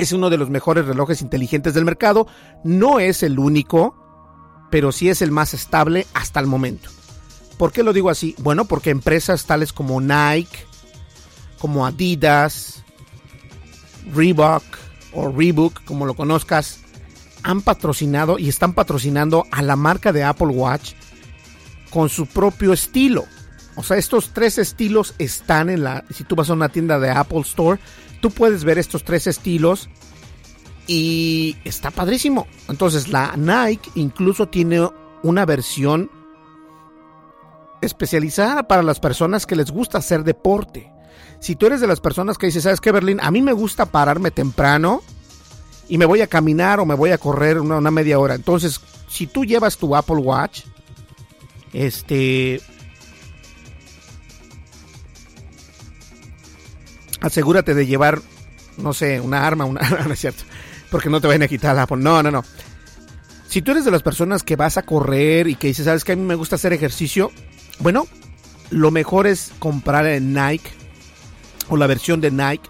es 0.00 0.12
uno 0.12 0.30
de 0.30 0.38
los 0.38 0.48
mejores 0.48 0.86
relojes 0.86 1.20
inteligentes 1.20 1.74
del 1.74 1.84
mercado. 1.84 2.26
No 2.64 3.00
es 3.00 3.22
el 3.22 3.38
único, 3.38 3.94
pero 4.70 4.92
sí 4.92 5.10
es 5.10 5.20
el 5.20 5.30
más 5.30 5.52
estable 5.52 6.06
hasta 6.14 6.40
el 6.40 6.46
momento. 6.46 6.88
¿Por 7.58 7.72
qué 7.72 7.82
lo 7.82 7.92
digo 7.92 8.08
así? 8.08 8.34
Bueno, 8.38 8.64
porque 8.64 8.90
empresas 8.90 9.44
tales 9.44 9.72
como 9.74 10.00
Nike, 10.00 10.64
como 11.58 11.86
Adidas, 11.86 12.82
Reebok 14.14 14.62
o 15.12 15.28
Reebok, 15.28 15.84
como 15.84 16.06
lo 16.06 16.14
conozcas, 16.14 16.80
han 17.42 17.60
patrocinado 17.60 18.38
y 18.38 18.48
están 18.48 18.72
patrocinando 18.72 19.44
a 19.50 19.60
la 19.60 19.76
marca 19.76 20.12
de 20.12 20.24
Apple 20.24 20.48
Watch 20.48 20.92
con 21.90 22.08
su 22.08 22.26
propio 22.26 22.72
estilo. 22.72 23.26
O 23.76 23.82
sea, 23.82 23.98
estos 23.98 24.32
tres 24.32 24.56
estilos 24.56 25.14
están 25.18 25.68
en 25.68 25.84
la... 25.84 26.04
Si 26.10 26.24
tú 26.24 26.36
vas 26.36 26.48
a 26.48 26.54
una 26.54 26.70
tienda 26.70 26.98
de 26.98 27.10
Apple 27.10 27.40
Store, 27.40 27.78
tú 28.20 28.30
puedes 28.30 28.64
ver 28.64 28.78
estos 28.78 29.04
tres 29.04 29.26
estilos 29.26 29.88
y 30.86 31.56
está 31.64 31.90
padrísimo. 31.90 32.46
Entonces 32.68 33.08
la 33.08 33.34
Nike 33.36 33.90
incluso 33.94 34.48
tiene 34.48 34.88
una 35.22 35.44
versión 35.46 36.10
especializada 37.80 38.68
para 38.68 38.82
las 38.82 39.00
personas 39.00 39.46
que 39.46 39.56
les 39.56 39.70
gusta 39.70 39.98
hacer 39.98 40.22
deporte 40.24 40.90
si 41.40 41.56
tú 41.56 41.66
eres 41.66 41.80
de 41.80 41.86
las 41.86 42.00
personas 42.00 42.36
que 42.36 42.46
dices, 42.46 42.62
¿sabes 42.62 42.80
qué, 42.80 42.92
Berlín? 42.92 43.18
A 43.22 43.30
mí 43.30 43.40
me 43.40 43.54
gusta 43.54 43.86
pararme 43.86 44.30
temprano 44.30 45.02
y 45.88 45.96
me 45.96 46.04
voy 46.04 46.20
a 46.20 46.26
caminar 46.26 46.80
o 46.80 46.86
me 46.86 46.94
voy 46.94 47.10
a 47.10 47.18
correr 47.18 47.58
una, 47.58 47.90
media 47.90 48.18
hora. 48.18 48.34
Entonces, 48.34 48.78
si 49.08 49.26
tú 49.26 49.44
llevas 49.44 49.76
tu 49.76 49.96
Apple 49.96 50.16
Watch, 50.16 50.62
este... 51.72 52.60
Asegúrate 57.20 57.74
de 57.74 57.86
llevar 57.86 58.20
no 58.80 58.92
sé, 58.92 59.20
una 59.20 59.46
arma, 59.46 59.64
una 59.64 59.80
no 60.06 60.12
es 60.12 60.20
cierto, 60.20 60.44
porque 60.90 61.10
no 61.10 61.20
te 61.20 61.26
vayan 61.26 61.42
a 61.42 61.48
quitar 61.48 61.76
la. 61.76 61.86
No, 61.96 62.22
no, 62.22 62.30
no. 62.30 62.44
Si 63.48 63.62
tú 63.62 63.72
eres 63.72 63.84
de 63.84 63.90
las 63.90 64.02
personas 64.02 64.42
que 64.42 64.56
vas 64.56 64.76
a 64.76 64.82
correr 64.82 65.48
y 65.48 65.56
que 65.56 65.68
dices, 65.68 65.84
sabes 65.84 66.04
que 66.04 66.12
a 66.12 66.16
mí 66.16 66.22
me 66.22 66.36
gusta 66.36 66.54
hacer 66.54 66.72
ejercicio, 66.72 67.32
bueno, 67.80 68.06
lo 68.70 68.90
mejor 68.90 69.26
es 69.26 69.52
comprar 69.58 70.06
en 70.06 70.32
Nike 70.32 70.70
o 71.68 71.76
la 71.76 71.88
versión 71.88 72.20
de 72.20 72.30
Nike 72.30 72.68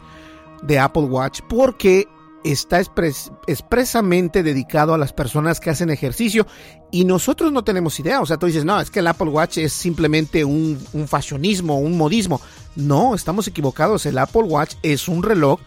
de 0.62 0.78
Apple 0.78 1.02
Watch 1.02 1.40
porque 1.48 2.08
está 2.44 2.80
expresamente 2.80 4.42
dedicado 4.42 4.94
a 4.94 4.98
las 4.98 5.12
personas 5.12 5.60
que 5.60 5.70
hacen 5.70 5.90
ejercicio 5.90 6.46
y 6.90 7.04
nosotros 7.04 7.52
no 7.52 7.64
tenemos 7.64 7.98
idea. 8.00 8.20
O 8.20 8.26
sea, 8.26 8.38
tú 8.38 8.46
dices, 8.46 8.64
no, 8.64 8.80
es 8.80 8.90
que 8.90 9.00
el 9.00 9.06
Apple 9.06 9.28
Watch 9.28 9.58
es 9.58 9.72
simplemente 9.72 10.44
un, 10.44 10.78
un 10.92 11.08
fashionismo, 11.08 11.78
un 11.78 11.96
modismo. 11.96 12.40
No, 12.76 13.14
estamos 13.14 13.46
equivocados. 13.46 14.06
El 14.06 14.18
Apple 14.18 14.42
Watch 14.42 14.74
es 14.82 15.08
un 15.08 15.22
reloj 15.22 15.60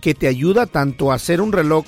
que 0.00 0.14
te 0.14 0.26
ayuda 0.26 0.66
tanto 0.66 1.12
a 1.12 1.14
hacer 1.14 1.40
un 1.40 1.52
reloj 1.52 1.84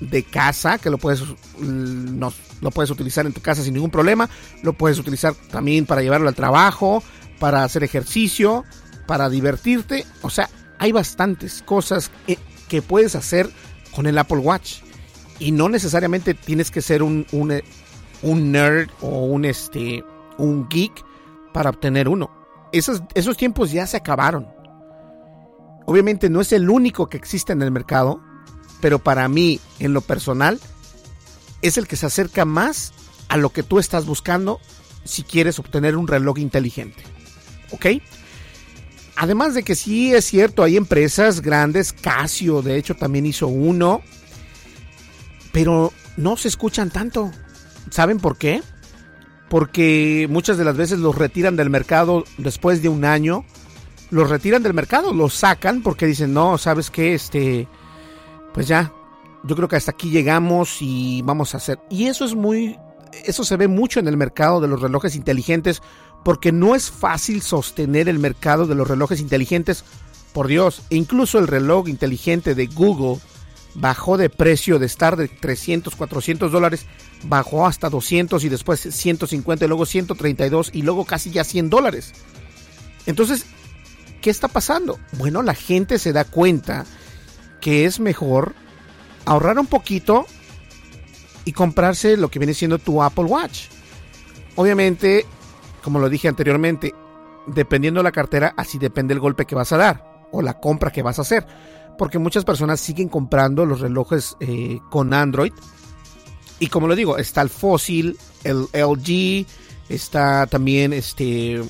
de 0.00 0.22
casa, 0.22 0.78
que 0.78 0.90
lo 0.90 0.98
puedes, 0.98 1.22
mm, 1.22 2.18
no, 2.18 2.32
lo 2.60 2.70
puedes 2.70 2.90
utilizar 2.90 3.26
en 3.26 3.32
tu 3.32 3.40
casa 3.40 3.62
sin 3.62 3.74
ningún 3.74 3.90
problema, 3.90 4.28
lo 4.62 4.72
puedes 4.72 4.98
utilizar 4.98 5.34
también 5.50 5.86
para 5.86 6.02
llevarlo 6.02 6.28
al 6.28 6.34
trabajo, 6.34 7.02
para 7.38 7.64
hacer 7.64 7.82
ejercicio, 7.84 8.64
para 9.06 9.28
divertirte. 9.28 10.06
O 10.22 10.30
sea, 10.30 10.48
hay 10.78 10.92
bastantes 10.92 11.62
cosas 11.62 12.10
que, 12.26 12.38
que 12.68 12.82
puedes 12.82 13.14
hacer 13.14 13.50
con 13.96 14.06
el 14.06 14.18
Apple 14.18 14.38
Watch. 14.38 14.80
Y 15.38 15.52
no 15.52 15.70
necesariamente 15.70 16.34
tienes 16.34 16.70
que 16.70 16.82
ser 16.82 17.02
un, 17.02 17.26
un, 17.32 17.62
un 18.22 18.52
nerd 18.52 18.90
o 19.00 19.24
un, 19.24 19.46
este, 19.46 20.04
un 20.36 20.68
geek 20.68 21.04
para 21.52 21.70
obtener 21.70 22.08
uno. 22.08 22.30
Esos, 22.72 23.02
esos 23.14 23.36
tiempos 23.38 23.72
ya 23.72 23.86
se 23.86 23.96
acabaron. 23.96 24.48
Obviamente 25.86 26.28
no 26.28 26.40
es 26.40 26.52
el 26.52 26.68
único 26.68 27.08
que 27.08 27.16
existe 27.16 27.52
en 27.52 27.62
el 27.62 27.70
mercado, 27.70 28.20
pero 28.80 28.98
para 28.98 29.28
mí, 29.28 29.60
en 29.78 29.94
lo 29.94 30.02
personal, 30.02 30.60
es 31.62 31.78
el 31.78 31.86
que 31.86 31.96
se 31.96 32.06
acerca 32.06 32.44
más 32.44 32.92
a 33.28 33.36
lo 33.36 33.50
que 33.50 33.62
tú 33.62 33.78
estás 33.78 34.04
buscando 34.04 34.60
si 35.04 35.22
quieres 35.22 35.58
obtener 35.58 35.96
un 35.96 36.08
reloj 36.08 36.38
inteligente. 36.38 37.02
¿Ok? 37.70 37.86
Además 39.16 39.54
de 39.54 39.62
que 39.62 39.74
sí 39.74 40.14
es 40.14 40.26
cierto, 40.26 40.62
hay 40.62 40.76
empresas 40.76 41.40
grandes, 41.40 41.92
Casio 41.92 42.60
de 42.60 42.76
hecho 42.76 42.94
también 42.94 43.24
hizo 43.24 43.48
uno, 43.48 44.02
pero 45.52 45.92
no 46.18 46.36
se 46.36 46.48
escuchan 46.48 46.90
tanto. 46.90 47.30
¿Saben 47.90 48.18
por 48.18 48.36
qué? 48.36 48.62
Porque 49.48 50.26
muchas 50.28 50.58
de 50.58 50.64
las 50.64 50.76
veces 50.76 50.98
los 50.98 51.16
retiran 51.16 51.56
del 51.56 51.70
mercado 51.70 52.24
después 52.36 52.82
de 52.82 52.90
un 52.90 53.04
año. 53.04 53.44
Los 54.10 54.28
retiran 54.28 54.62
del 54.62 54.74
mercado, 54.74 55.12
los 55.14 55.34
sacan 55.34 55.82
porque 55.82 56.06
dicen, 56.06 56.34
no, 56.34 56.58
sabes 56.58 56.90
qué, 56.90 57.14
este, 57.14 57.66
pues 58.52 58.68
ya, 58.68 58.92
yo 59.44 59.56
creo 59.56 59.68
que 59.68 59.76
hasta 59.76 59.92
aquí 59.92 60.10
llegamos 60.10 60.78
y 60.80 61.22
vamos 61.22 61.54
a 61.54 61.56
hacer. 61.56 61.78
Y 61.90 62.06
eso 62.06 62.24
es 62.24 62.34
muy, 62.34 62.78
eso 63.24 63.44
se 63.44 63.56
ve 63.56 63.66
mucho 63.66 63.98
en 63.98 64.08
el 64.08 64.16
mercado 64.16 64.60
de 64.60 64.68
los 64.68 64.80
relojes 64.80 65.16
inteligentes 65.16 65.82
porque 66.26 66.50
no 66.50 66.74
es 66.74 66.90
fácil 66.90 67.40
sostener 67.40 68.08
el 68.08 68.18
mercado 68.18 68.66
de 68.66 68.74
los 68.74 68.88
relojes 68.88 69.20
inteligentes. 69.20 69.84
Por 70.32 70.48
Dios, 70.48 70.82
incluso 70.90 71.38
el 71.38 71.46
reloj 71.46 71.88
inteligente 71.88 72.56
de 72.56 72.66
Google 72.66 73.20
bajó 73.74 74.16
de 74.16 74.28
precio 74.28 74.80
de 74.80 74.86
estar 74.86 75.14
de 75.14 75.28
300, 75.28 75.94
400 75.94 76.50
dólares, 76.50 76.86
bajó 77.28 77.64
hasta 77.64 77.90
200 77.90 78.42
y 78.42 78.48
después 78.48 78.80
150 78.80 79.64
y 79.64 79.68
luego 79.68 79.86
132 79.86 80.70
y 80.72 80.82
luego 80.82 81.04
casi 81.04 81.30
ya 81.30 81.44
100 81.44 81.70
dólares. 81.70 82.12
Entonces, 83.06 83.46
¿qué 84.20 84.30
está 84.30 84.48
pasando? 84.48 84.98
Bueno, 85.12 85.42
la 85.42 85.54
gente 85.54 85.96
se 86.00 86.12
da 86.12 86.24
cuenta 86.24 86.86
que 87.60 87.84
es 87.84 88.00
mejor 88.00 88.56
ahorrar 89.26 89.60
un 89.60 89.68
poquito 89.68 90.26
y 91.44 91.52
comprarse 91.52 92.16
lo 92.16 92.32
que 92.32 92.40
viene 92.40 92.52
siendo 92.52 92.80
tu 92.80 93.00
Apple 93.00 93.26
Watch. 93.26 93.66
Obviamente 94.56 95.24
como 95.86 96.00
lo 96.00 96.08
dije 96.08 96.26
anteriormente, 96.26 96.96
dependiendo 97.46 98.00
de 98.00 98.04
la 98.04 98.10
cartera, 98.10 98.54
así 98.56 98.76
depende 98.76 99.14
el 99.14 99.20
golpe 99.20 99.46
que 99.46 99.54
vas 99.54 99.70
a 99.70 99.76
dar 99.76 100.26
o 100.32 100.42
la 100.42 100.58
compra 100.58 100.90
que 100.90 101.00
vas 101.00 101.20
a 101.20 101.22
hacer. 101.22 101.46
Porque 101.96 102.18
muchas 102.18 102.44
personas 102.44 102.80
siguen 102.80 103.08
comprando 103.08 103.64
los 103.64 103.78
relojes 103.78 104.36
eh, 104.40 104.80
con 104.90 105.14
Android. 105.14 105.52
Y 106.58 106.66
como 106.66 106.88
lo 106.88 106.96
digo, 106.96 107.18
está 107.18 107.40
el 107.40 107.50
Fossil, 107.50 108.18
el 108.42 108.66
LG, 108.72 109.46
está 109.88 110.48
también 110.48 110.92
este 110.92 111.62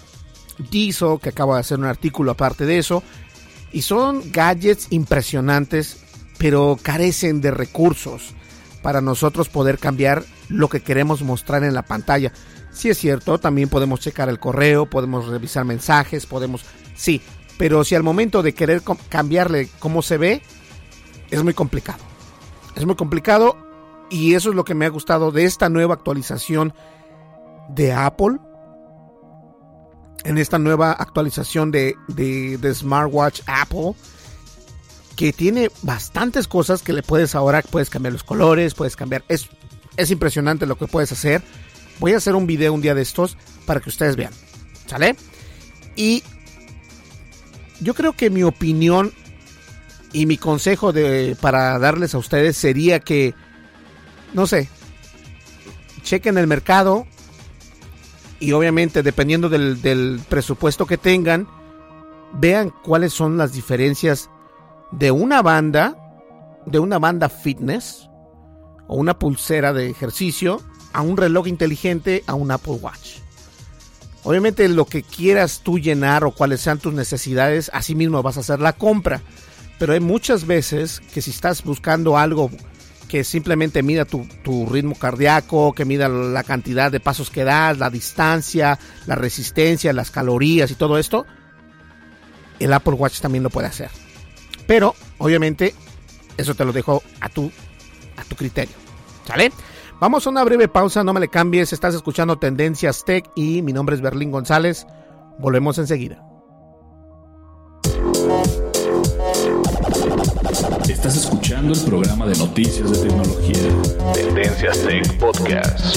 Diesel, 0.71 1.19
que 1.21 1.29
acaba 1.29 1.57
de 1.57 1.61
hacer 1.61 1.79
un 1.79 1.85
artículo 1.85 2.31
aparte 2.31 2.65
de 2.65 2.79
eso. 2.79 3.03
Y 3.71 3.83
son 3.83 4.33
gadgets 4.33 4.87
impresionantes, 4.93 5.99
pero 6.39 6.79
carecen 6.83 7.43
de 7.43 7.51
recursos 7.51 8.33
para 8.81 9.03
nosotros 9.03 9.51
poder 9.51 9.79
cambiar 9.79 10.25
lo 10.49 10.71
que 10.71 10.81
queremos 10.81 11.21
mostrar 11.21 11.65
en 11.65 11.75
la 11.75 11.83
pantalla. 11.83 12.33
Si 12.77 12.91
es 12.91 12.99
cierto, 12.99 13.39
también 13.39 13.71
podemos 13.71 14.01
checar 14.01 14.29
el 14.29 14.39
correo, 14.39 14.85
podemos 14.85 15.29
revisar 15.29 15.65
mensajes, 15.65 16.27
podemos... 16.27 16.63
Sí, 16.95 17.23
pero 17.57 17.85
si 17.85 17.95
al 17.95 18.03
momento 18.03 18.43
de 18.43 18.53
querer 18.53 18.83
cambiarle 19.09 19.71
cómo 19.79 20.03
se 20.03 20.19
ve, 20.19 20.43
es 21.31 21.43
muy 21.43 21.55
complicado. 21.55 22.05
Es 22.75 22.85
muy 22.85 22.95
complicado 22.95 23.57
y 24.11 24.35
eso 24.35 24.51
es 24.51 24.55
lo 24.55 24.65
que 24.65 24.75
me 24.75 24.85
ha 24.85 24.91
gustado 24.91 25.33
de 25.33 25.45
esta 25.45 25.71
nueva 25.71 25.95
actualización 25.95 26.75
de 27.71 27.95
Apple. 27.95 28.41
En 30.25 30.37
esta 30.37 30.59
nueva 30.59 30.93
actualización 30.93 31.71
de, 31.71 31.95
de, 32.09 32.75
Smartwatch 32.75 33.41
Apple. 33.47 33.95
Que 35.17 35.33
tiene 35.33 35.71
bastantes 35.81 36.47
cosas 36.47 36.83
que 36.83 36.93
le 36.93 37.03
puedes 37.03 37.35
ahora, 37.35 37.63
puedes 37.63 37.89
cambiar 37.89 38.13
los 38.13 38.23
colores, 38.23 38.75
puedes 38.75 38.97
cambiar... 38.97 39.25
Es, 39.29 39.49
es 39.97 40.11
impresionante 40.11 40.67
lo 40.67 40.77
que 40.77 40.87
puedes 40.87 41.11
hacer. 41.11 41.43
Voy 41.99 42.13
a 42.13 42.19
hacer 42.19 42.35
un 42.35 42.47
video 42.47 42.73
un 42.73 42.81
día 42.81 42.95
de 42.95 43.03
estos 43.03 43.37
para 43.65 43.81
que 43.81 43.89
ustedes 43.89 44.17
vean. 44.17 44.33
¿Sale? 44.87 45.17
Y 45.97 46.23
yo 47.81 47.95
creo 47.95 48.13
que 48.13 48.31
mi 48.31 48.43
opinión 48.43 49.13
y 50.13 50.27
mi 50.27 50.37
consejo 50.39 50.93
de, 50.93 51.37
para 51.41 51.79
darles 51.79 52.15
a 52.15 52.19
ustedes 52.19 52.57
sería 52.57 53.01
que, 53.01 53.35
no 54.33 54.47
sé, 54.47 54.69
chequen 56.03 56.39
el 56.39 56.47
mercado 56.47 57.07
y 58.39 58.53
obviamente 58.53 59.03
dependiendo 59.03 59.49
del, 59.49 59.83
del 59.83 60.21
presupuesto 60.29 60.87
que 60.87 60.99
tengan, 60.99 61.49
vean 62.33 62.73
cuáles 62.83 63.13
son 63.13 63.37
las 63.37 63.53
diferencias 63.53 64.31
de 64.93 65.11
una 65.11 65.43
banda, 65.43 65.97
de 66.67 66.79
una 66.79 66.99
banda 66.99 67.29
fitness 67.29 68.09
o 68.87 68.97
una 68.97 69.19
pulsera 69.19 69.73
de 69.73 69.91
ejercicio 69.91 70.61
a 70.97 71.03
un 71.03 71.19
reloj 71.19 71.47
inteligente, 71.47 72.25
a 72.27 72.33
un 72.33 72.51
Apple 72.51 72.79
Watch. 72.81 73.19
Obviamente 74.23 74.67
lo 74.67 74.87
que 74.87 75.03
quieras 75.03 75.61
tú 75.63 75.79
llenar 75.79 76.25
o 76.25 76.31
cuáles 76.31 76.63
sean 76.63 76.79
tus 76.79 76.95
necesidades, 76.95 77.71
así 77.75 77.95
mismo 77.95 78.23
vas 78.23 78.39
a 78.39 78.41
hacer 78.41 78.61
la 78.61 78.73
compra. 78.73 79.21
Pero 79.79 79.93
hay 79.93 80.01
muchas 80.01 80.47
veces 80.47 81.03
que 81.13 81.21
si 81.21 81.33
estás 81.33 81.63
buscando 81.63 82.17
algo 82.17 82.51
que 83.11 83.25
simplemente 83.25 83.83
mida 83.83 84.07
tu, 84.07 84.27
ritmo 84.71 84.95
cardíaco, 84.95 85.75
que 85.75 85.85
mida 85.85 86.09
la 86.09 86.43
cantidad 86.45 86.91
de 86.91 86.99
pasos 86.99 87.29
que 87.29 87.45
das, 87.45 87.77
la 87.77 87.91
distancia, 87.91 88.79
la 89.05 89.17
resistencia, 89.17 89.93
las 89.93 90.11
calorías 90.11 90.71
y 90.71 90.77
todo 90.77 90.97
esto, 90.97 91.27
el 92.59 92.73
Apple 92.73 92.95
Watch 92.95 93.21
también 93.21 93.45
lo 93.45 93.51
puede 93.51 93.69
hacer. 93.69 93.91
Pero, 94.67 94.95
obviamente, 95.19 95.75
eso 96.39 96.55
te 96.55 96.65
lo 96.65 96.73
dejo 96.73 97.03
a 97.21 97.29
tu, 97.29 97.53
a 98.17 98.25
tu 98.25 98.35
criterio. 98.35 98.75
¿Sale? 99.27 99.53
Vamos 99.99 100.27
a 100.27 100.31
una 100.31 100.45
breve 100.45 100.69
pausa, 100.69 101.03
no 101.03 101.15
me 101.15 101.21
le 101.21 101.29
cambies, 101.29 101.73
estás 101.73 101.95
escuchando 101.95 102.39
Tendencias 102.39 103.03
Tech 103.03 103.31
y 103.35 103.63
mi 103.63 103.73
nombre 103.73 103.95
es 103.95 104.03
Berlín 104.03 104.31
González. 104.31 104.87
Volvemos 105.39 105.79
enseguida. 105.79 106.23
Estás 110.87 111.17
escuchando 111.17 111.73
el 111.73 111.81
programa 111.81 112.27
de 112.27 112.37
noticias 112.37 112.91
de 112.91 113.09
tecnología. 113.09 114.13
Tendencias 114.13 114.79
Tech 114.83 115.19
Podcast. 115.19 115.97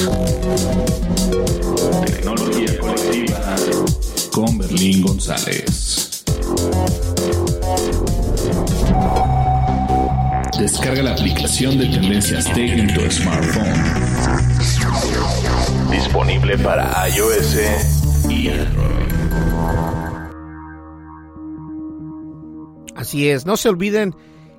Tecnología 2.05 2.79
colectiva 2.79 3.55
con 4.31 4.57
Berlín 4.57 5.01
González. 5.01 6.23
Descarga 10.59 11.01
la 11.01 11.11
aplicación 11.13 11.77
de 11.77 11.85
Tendencias 11.85 12.43
Tech 12.53 12.69
en 12.77 12.93
tu 12.93 12.99
smartphone. 13.09 13.73
Disponible 15.89 16.57
para 16.57 17.07
iOS 17.07 18.29
y 18.29 18.49
Android. 18.49 19.13
Así 22.93 23.29
es, 23.29 23.45
no 23.45 23.55
se 23.55 23.69
olviden 23.69 24.13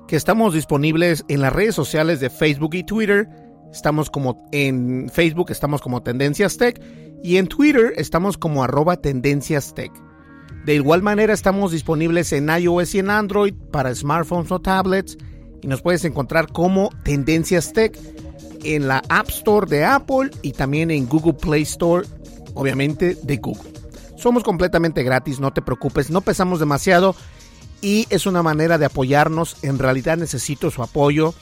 que 0.07 0.15
estamos 0.15 0.55
disponibles 0.55 1.23
en 1.27 1.41
las 1.41 1.53
redes 1.53 1.75
sociales 1.75 2.19
de 2.19 2.31
Facebook 2.31 2.73
y 2.73 2.83
Twitter. 2.83 3.29
Estamos 3.71 4.09
como 4.09 4.43
en 4.51 5.07
Facebook, 5.13 5.51
estamos 5.51 5.81
como 5.81 6.01
Tendencias 6.01 6.57
Tech 6.57 6.81
y 7.23 7.37
en 7.37 7.45
Twitter 7.45 7.93
estamos 7.95 8.39
como 8.39 8.63
arroba 8.63 8.97
Tendencias 8.97 9.75
Tech. 9.75 9.91
De 10.65 10.73
igual 10.73 11.03
manera 11.03 11.31
estamos 11.31 11.71
disponibles 11.71 12.33
en 12.33 12.49
iOS 12.49 12.95
y 12.95 12.99
en 12.99 13.11
Android 13.11 13.53
para 13.71 13.93
smartphones 13.93 14.51
o 14.51 14.59
tablets 14.59 15.15
y 15.61 15.67
nos 15.67 15.81
puedes 15.81 16.03
encontrar 16.05 16.51
como 16.51 16.89
Tendencias 17.03 17.73
Tech 17.73 17.97
en 18.63 18.87
la 18.87 19.01
App 19.09 19.29
Store 19.29 19.67
de 19.67 19.85
Apple 19.85 20.31
y 20.41 20.53
también 20.53 20.91
en 20.91 21.07
Google 21.07 21.33
Play 21.33 21.63
Store, 21.63 22.07
obviamente 22.53 23.15
de 23.21 23.37
Google. 23.37 23.71
Somos 24.17 24.43
completamente 24.43 25.03
gratis, 25.03 25.39
no 25.39 25.51
te 25.51 25.61
preocupes, 25.61 26.09
no 26.09 26.21
pesamos 26.21 26.59
demasiado 26.59 27.15
y 27.81 28.05
es 28.09 28.25
una 28.25 28.43
manera 28.43 28.77
de 28.77 28.85
apoyarnos. 28.85 29.57
En 29.63 29.79
realidad 29.79 30.17
necesito 30.17 30.69
su 30.69 30.83
apoyo 30.83 31.33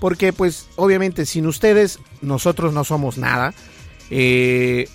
porque 0.00 0.32
pues 0.32 0.66
obviamente 0.76 1.26
sin 1.26 1.46
ustedes 1.46 1.98
nosotros 2.22 2.72
no 2.72 2.84
somos 2.84 3.18
nada. 3.18 3.54
Eh, 4.10 4.88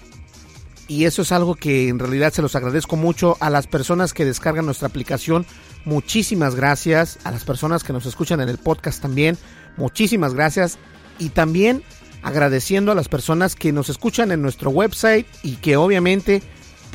y 0.88 1.06
eso 1.06 1.22
es 1.22 1.32
algo 1.32 1.54
que 1.54 1.88
en 1.88 2.00
realidad 2.00 2.34
se 2.34 2.42
los 2.42 2.56
agradezco 2.56 2.96
mucho 2.96 3.38
a 3.40 3.52
las 3.52 3.68
personas 3.68 4.14
que 4.14 4.26
descargan 4.26 4.66
nuestra 4.66 4.88
aplicación. 4.88 5.46
Muchísimas 5.90 6.54
gracias. 6.54 7.18
A 7.24 7.32
las 7.32 7.44
personas 7.44 7.84
que 7.84 7.94
nos 7.94 8.06
escuchan 8.06 8.42
en 8.42 8.50
el 8.50 8.60
podcast 8.60 9.02
también. 9.02 9.40
Muchísimas 9.76 10.36
gracias. 10.36 10.78
Y 11.18 11.30
también 11.30 11.82
agradeciendo 12.22 12.92
a 12.92 12.96
las 12.96 13.10
personas 13.10 13.56
que 13.56 13.72
nos 13.72 13.90
escuchan 13.90 14.32
en 14.32 14.44
nuestro 14.44 14.70
website 14.70 15.26
y 15.42 15.56
que 15.56 15.78
obviamente 15.78 16.44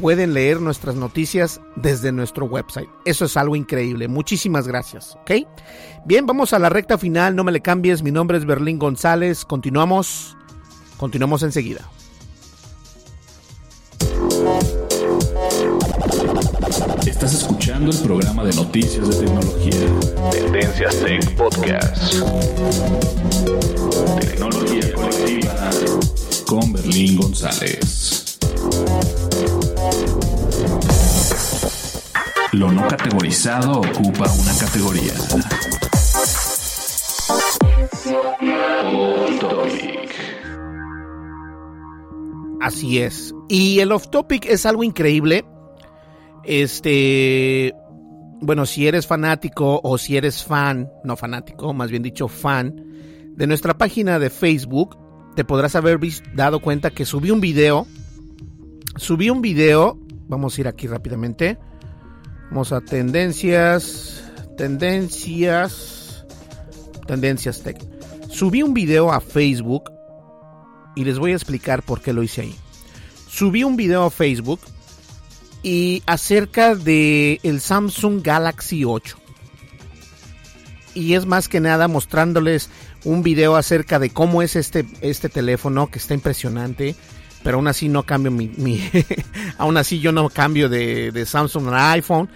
pueden 0.01 0.33
leer 0.33 0.61
nuestras 0.61 0.95
noticias 0.95 1.61
desde 1.75 2.13
nuestro 2.13 2.47
website. 2.47 2.89
Eso 3.05 3.25
es 3.25 3.37
algo 3.37 3.57
increíble. 3.57 4.07
Muchísimas 4.07 4.69
gracias. 4.69 5.17
¿Ok? 5.23 5.33
Bien, 6.05 6.25
vamos 6.25 6.53
a 6.53 6.61
la 6.61 6.69
recta 6.69 6.97
final. 6.97 7.35
No 7.35 7.43
me 7.43 7.51
le 7.51 7.63
cambies. 7.63 8.01
Mi 8.05 8.13
nombre 8.13 8.39
es 8.39 8.47
Berlín 8.47 8.79
González. 8.79 9.45
Continuamos. 9.45 10.37
Continuamos 10.99 11.43
enseguida. 11.43 11.81
Estás 17.25 17.41
escuchando 17.41 17.91
el 17.91 17.99
programa 18.01 18.45
de 18.45 18.53
noticias 18.55 19.09
de 19.09 19.25
tecnología. 19.25 19.73
Tendencias 20.31 20.95
Tech 20.97 21.35
Podcast. 21.37 22.17
Tecnología 24.21 24.93
colectiva 24.93 25.71
con 26.47 26.71
Berlín 26.75 27.17
González. 27.17 28.39
Lo 32.53 32.71
no 32.71 32.87
categorizado 32.89 33.81
ocupa 33.81 34.31
una 34.31 34.59
categoría. 34.59 35.15
Así 42.61 42.99
es. 42.99 43.35
Y 43.49 43.81
el 43.81 43.93
off 43.93 44.09
topic 44.11 44.45
es 44.45 44.67
algo 44.67 44.85
increíble. 44.85 45.47
Este, 46.47 47.75
bueno, 48.41 48.67
si 48.67 48.87
eres 48.87 49.07
fanático 49.07 49.81
o 49.83 49.99
si 49.99 50.17
eres 50.17 50.45
fan, 50.45 50.91
no 51.03 51.17
fanático, 51.17 51.73
más 51.73 51.91
bien 51.91 52.03
dicho 52.03 52.29
fan, 52.29 52.85
de 53.37 53.47
nuestra 53.47 53.77
página 53.77 54.19
de 54.19 54.31
Facebook, 54.31 54.97
te 55.35 55.45
podrás 55.45 55.75
haber 55.75 55.99
dado 56.35 56.61
cuenta 56.61 56.91
que 56.91 57.05
subí 57.05 57.31
un 57.31 57.41
video. 57.41 57.87
Subí 58.97 59.31
un 59.31 59.43
video, 59.43 59.99
vamos 60.29 60.57
a 60.57 60.61
ir 60.61 60.69
aquí 60.69 60.87
rápidamente. 60.87 61.59
Vamos 62.51 62.73
a 62.73 62.81
tendencias, 62.81 64.23
tendencias, 64.57 66.25
tendencias 67.07 67.63
tech. 67.63 67.79
Subí 68.29 68.63
un 68.63 68.75
video 68.75 69.11
a 69.13 69.21
Facebook 69.21 69.91
y 70.95 71.05
les 71.05 71.19
voy 71.19 71.33
a 71.33 71.35
explicar 71.35 71.83
por 71.83 72.01
qué 72.01 72.13
lo 72.13 72.23
hice 72.23 72.43
ahí. 72.43 72.55
Subí 73.29 73.65
un 73.65 73.75
video 73.75 74.05
a 74.05 74.11
Facebook 74.11 74.61
y 75.65 76.03
acerca 76.05 76.75
de 76.75 77.41
el 77.43 77.63
Samsung 77.63 78.23
Galaxy 78.23 78.85
8. 78.85 79.17
Y 80.95 81.15
es 81.15 81.25
más 81.25 81.49
que 81.49 81.59
nada 81.59 81.89
mostrándoles 81.89 82.69
un 83.03 83.23
video 83.23 83.57
acerca 83.57 83.99
de 83.99 84.11
cómo 84.11 84.43
es 84.43 84.57
este, 84.57 84.87
este 85.01 85.31
teléfono 85.31 85.89
que 85.91 85.99
está 85.99 86.13
impresionante. 86.13 86.95
Pero 87.43 87.57
aún 87.57 87.67
así 87.67 87.89
no 87.89 88.05
cambio 88.05 88.31
mi, 88.31 88.91
aún 89.59 89.79
así 89.79 90.01
yo 90.01 90.13
no 90.13 90.29
cambio 90.29 90.69
de, 90.69 91.11
de 91.11 91.27
Samsung 91.27 91.69
a 91.69 91.93
iPhone. 91.93 92.29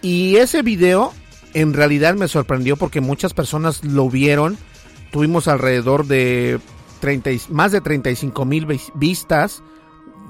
Y 0.00 0.36
ese 0.36 0.62
video 0.62 1.12
en 1.52 1.74
realidad 1.74 2.14
me 2.14 2.28
sorprendió 2.28 2.76
porque 2.76 3.02
muchas 3.02 3.34
personas 3.34 3.84
lo 3.84 4.08
vieron. 4.08 4.56
Tuvimos 5.12 5.48
alrededor 5.48 6.06
de 6.06 6.60
30, 7.00 7.30
más 7.50 7.72
de 7.72 7.82
35 7.82 8.44
mil 8.46 8.66
vistas. 8.94 9.62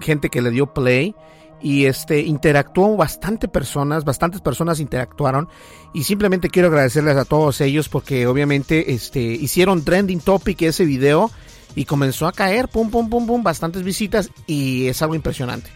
Gente 0.00 0.30
que 0.30 0.42
le 0.42 0.50
dio 0.50 0.66
play 0.74 1.14
y 1.62 1.86
este 1.86 2.20
interactuó 2.20 2.96
bastante 2.96 3.48
personas, 3.48 4.04
bastantes 4.04 4.40
personas 4.40 4.80
interactuaron 4.80 5.48
y 5.92 6.04
simplemente 6.04 6.50
quiero 6.50 6.68
agradecerles 6.68 7.16
a 7.16 7.24
todos 7.24 7.60
ellos 7.60 7.88
porque 7.88 8.26
obviamente 8.26 8.92
este 8.92 9.20
hicieron 9.20 9.84
trending 9.84 10.20
topic 10.20 10.62
ese 10.62 10.84
video 10.84 11.30
y 11.74 11.84
comenzó 11.84 12.26
a 12.26 12.32
caer 12.32 12.68
pum 12.68 12.90
pum 12.90 13.08
pum 13.08 13.26
pum 13.26 13.42
bastantes 13.42 13.82
visitas 13.82 14.30
y 14.46 14.88
es 14.88 15.00
algo 15.02 15.14
impresionante. 15.14 15.70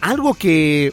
Algo 0.00 0.34
que 0.34 0.92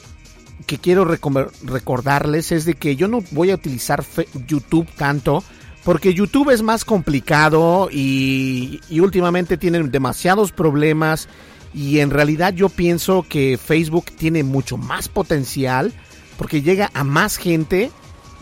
que 0.66 0.80
quiero 0.80 1.06
recordarles 1.06 2.52
es 2.52 2.66
de 2.66 2.74
que 2.74 2.96
yo 2.96 3.08
no 3.08 3.24
voy 3.32 3.52
a 3.52 3.56
utilizar 3.56 4.04
YouTube 4.48 4.88
tanto 4.98 5.44
porque 5.84 6.14
YouTube 6.14 6.50
es 6.50 6.62
más 6.62 6.84
complicado 6.84 7.90
y, 7.90 8.82
y 8.90 9.00
últimamente 9.00 9.56
tienen 9.56 9.90
demasiados 9.92 10.52
problemas 10.52 11.30
y 11.78 12.00
en 12.00 12.10
realidad 12.10 12.56
yo 12.56 12.70
pienso 12.70 13.24
que 13.30 13.60
Facebook 13.64 14.06
tiene 14.06 14.44
mucho 14.44 14.78
más 14.78 15.10
potencial 15.10 15.94
porque 16.36 16.64
llega 16.64 16.90
a 16.96 17.04
más 17.04 17.38
gente 17.38 17.92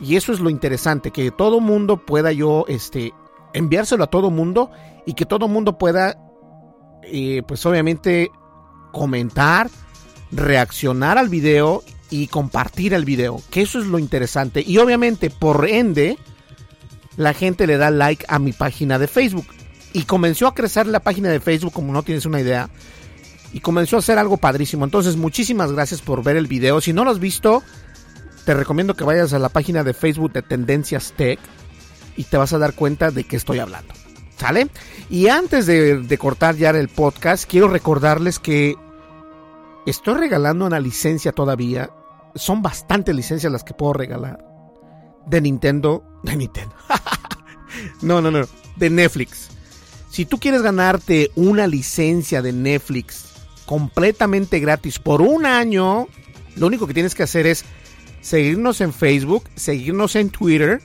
y 0.01 0.15
eso 0.15 0.31
es 0.31 0.39
lo 0.39 0.49
interesante, 0.49 1.11
que 1.11 1.31
todo 1.31 1.59
mundo 1.59 1.97
pueda 1.97 2.31
yo 2.31 2.63
este, 2.69 3.13
enviárselo 3.53 4.05
a 4.05 4.07
todo 4.07 4.31
mundo 4.31 4.71
y 5.05 5.15
que 5.15 5.25
todo 5.25 5.49
mundo 5.49 5.77
pueda, 5.77 6.17
eh, 7.03 7.43
pues 7.45 7.65
obviamente, 7.65 8.31
comentar, 8.93 9.69
reaccionar 10.31 11.17
al 11.17 11.27
video 11.27 11.83
y 12.09 12.27
compartir 12.27 12.93
el 12.93 13.03
video, 13.03 13.41
que 13.51 13.63
eso 13.63 13.79
es 13.79 13.86
lo 13.86 13.99
interesante. 13.99 14.63
Y 14.65 14.77
obviamente, 14.77 15.29
por 15.29 15.67
ende, 15.67 16.17
la 17.17 17.33
gente 17.33 17.67
le 17.67 17.75
da 17.75 17.91
like 17.91 18.25
a 18.29 18.39
mi 18.39 18.53
página 18.53 18.97
de 18.97 19.07
Facebook. 19.07 19.47
Y 19.91 20.03
comenzó 20.03 20.47
a 20.47 20.53
crecer 20.53 20.88
la 20.88 20.99
página 20.99 21.29
de 21.29 21.39
Facebook, 21.39 21.71
como 21.73 21.93
no 21.93 22.03
tienes 22.03 22.25
una 22.25 22.41
idea 22.41 22.69
y 23.55 23.61
comenzó 23.61 23.95
a 23.95 23.99
hacer 23.99 24.19
algo 24.19 24.35
padrísimo. 24.35 24.83
Entonces, 24.83 25.15
muchísimas 25.15 25.71
gracias 25.71 26.01
por 26.01 26.21
ver 26.21 26.35
el 26.35 26.45
video. 26.45 26.81
Si 26.81 26.91
no 26.91 27.05
lo 27.05 27.11
has 27.11 27.19
visto, 27.19 27.63
te 28.43 28.53
recomiendo 28.53 28.95
que 28.95 29.05
vayas 29.05 29.31
a 29.31 29.39
la 29.39 29.47
página 29.47 29.85
de 29.85 29.93
Facebook 29.93 30.33
de 30.33 30.41
Tendencias 30.41 31.13
Tech 31.15 31.39
y 32.17 32.25
te 32.25 32.35
vas 32.35 32.51
a 32.51 32.57
dar 32.57 32.73
cuenta 32.73 33.11
de 33.11 33.23
qué 33.23 33.37
estoy 33.37 33.59
hablando. 33.59 33.93
¿Sale? 34.35 34.67
Y 35.09 35.29
antes 35.29 35.67
de, 35.67 36.17
cortar 36.19 36.57
ya 36.57 36.71
el 36.71 36.89
podcast, 36.89 37.49
quiero 37.49 37.69
recordarles 37.69 38.39
que 38.39 38.75
estoy 39.85 40.15
regalando 40.15 40.65
una 40.65 40.81
licencia 40.81 41.31
todavía. 41.31 41.89
Son 42.35 42.61
bastantes 42.61 43.15
licencias 43.15 43.53
las 43.53 43.63
que 43.63 43.73
puedo 43.73 43.93
regalar. 43.93 44.45
De 45.27 45.39
Nintendo. 45.39 46.03
De 46.23 46.35
Nintendo. 46.35 46.75
no, 48.01 48.19
no, 48.19 48.31
no. 48.31 48.45
De 48.75 48.89
Netflix. 48.89 49.47
Si 50.09 50.25
tú 50.25 50.41
quieres 50.41 50.61
ganarte 50.61 51.31
una 51.35 51.67
licencia 51.67 52.41
de 52.41 52.51
Netflix 52.51 53.34
completamente 53.66 54.59
gratis 54.59 54.99
por 54.99 55.22
un 55.22 55.45
año. 55.45 56.07
Lo 56.55 56.68
único 56.68 56.88
que 56.88 56.93
tienes 56.93 57.16
que 57.16 57.24
hacer 57.24 57.47
es 57.47 57.66
seguirnos 58.22 58.82
en 58.82 58.93
Facebook, 58.93 59.43
seguirnos 59.55 60.16
en 60.16 60.30
Twitter, 60.30 60.82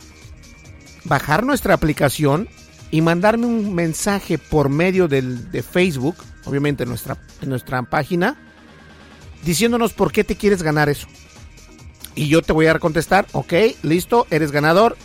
bajar 1.04 1.44
nuestra 1.44 1.74
aplicación 1.74 2.48
y 2.90 3.00
mandarme 3.00 3.46
un 3.46 3.74
mensaje 3.74 4.38
por 4.38 4.68
medio 4.68 5.08
del, 5.08 5.50
de 5.50 5.62
Facebook, 5.62 6.16
obviamente 6.44 6.82
en 6.82 6.88
nuestra, 6.88 7.16
nuestra 7.42 7.82
página, 7.82 8.36
diciéndonos 9.44 9.92
por 9.92 10.12
qué 10.12 10.24
te 10.24 10.36
quieres 10.36 10.62
ganar 10.62 10.88
eso. 10.88 11.06
Y 12.14 12.28
yo 12.28 12.42
te 12.42 12.52
voy 12.52 12.66
a 12.66 12.78
contestar, 12.78 13.26
ok, 13.32 13.52
listo, 13.82 14.26
eres 14.30 14.50
ganador, 14.50 14.96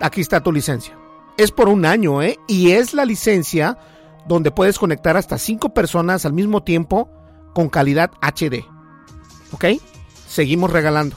aquí 0.00 0.20
está 0.20 0.42
tu 0.42 0.52
licencia. 0.52 0.96
Es 1.38 1.50
por 1.50 1.68
un 1.68 1.86
año, 1.86 2.22
¿eh? 2.22 2.38
Y 2.46 2.72
es 2.72 2.92
la 2.92 3.06
licencia 3.06 3.78
donde 4.34 4.52
puedes 4.52 4.78
conectar 4.78 5.16
hasta 5.16 5.38
5 5.38 5.74
personas 5.74 6.24
al 6.24 6.32
mismo 6.32 6.62
tiempo 6.62 7.10
con 7.52 7.68
calidad 7.68 8.12
HD. 8.22 8.64
¿Ok? 9.50 9.64
Seguimos 10.28 10.70
regalando. 10.70 11.16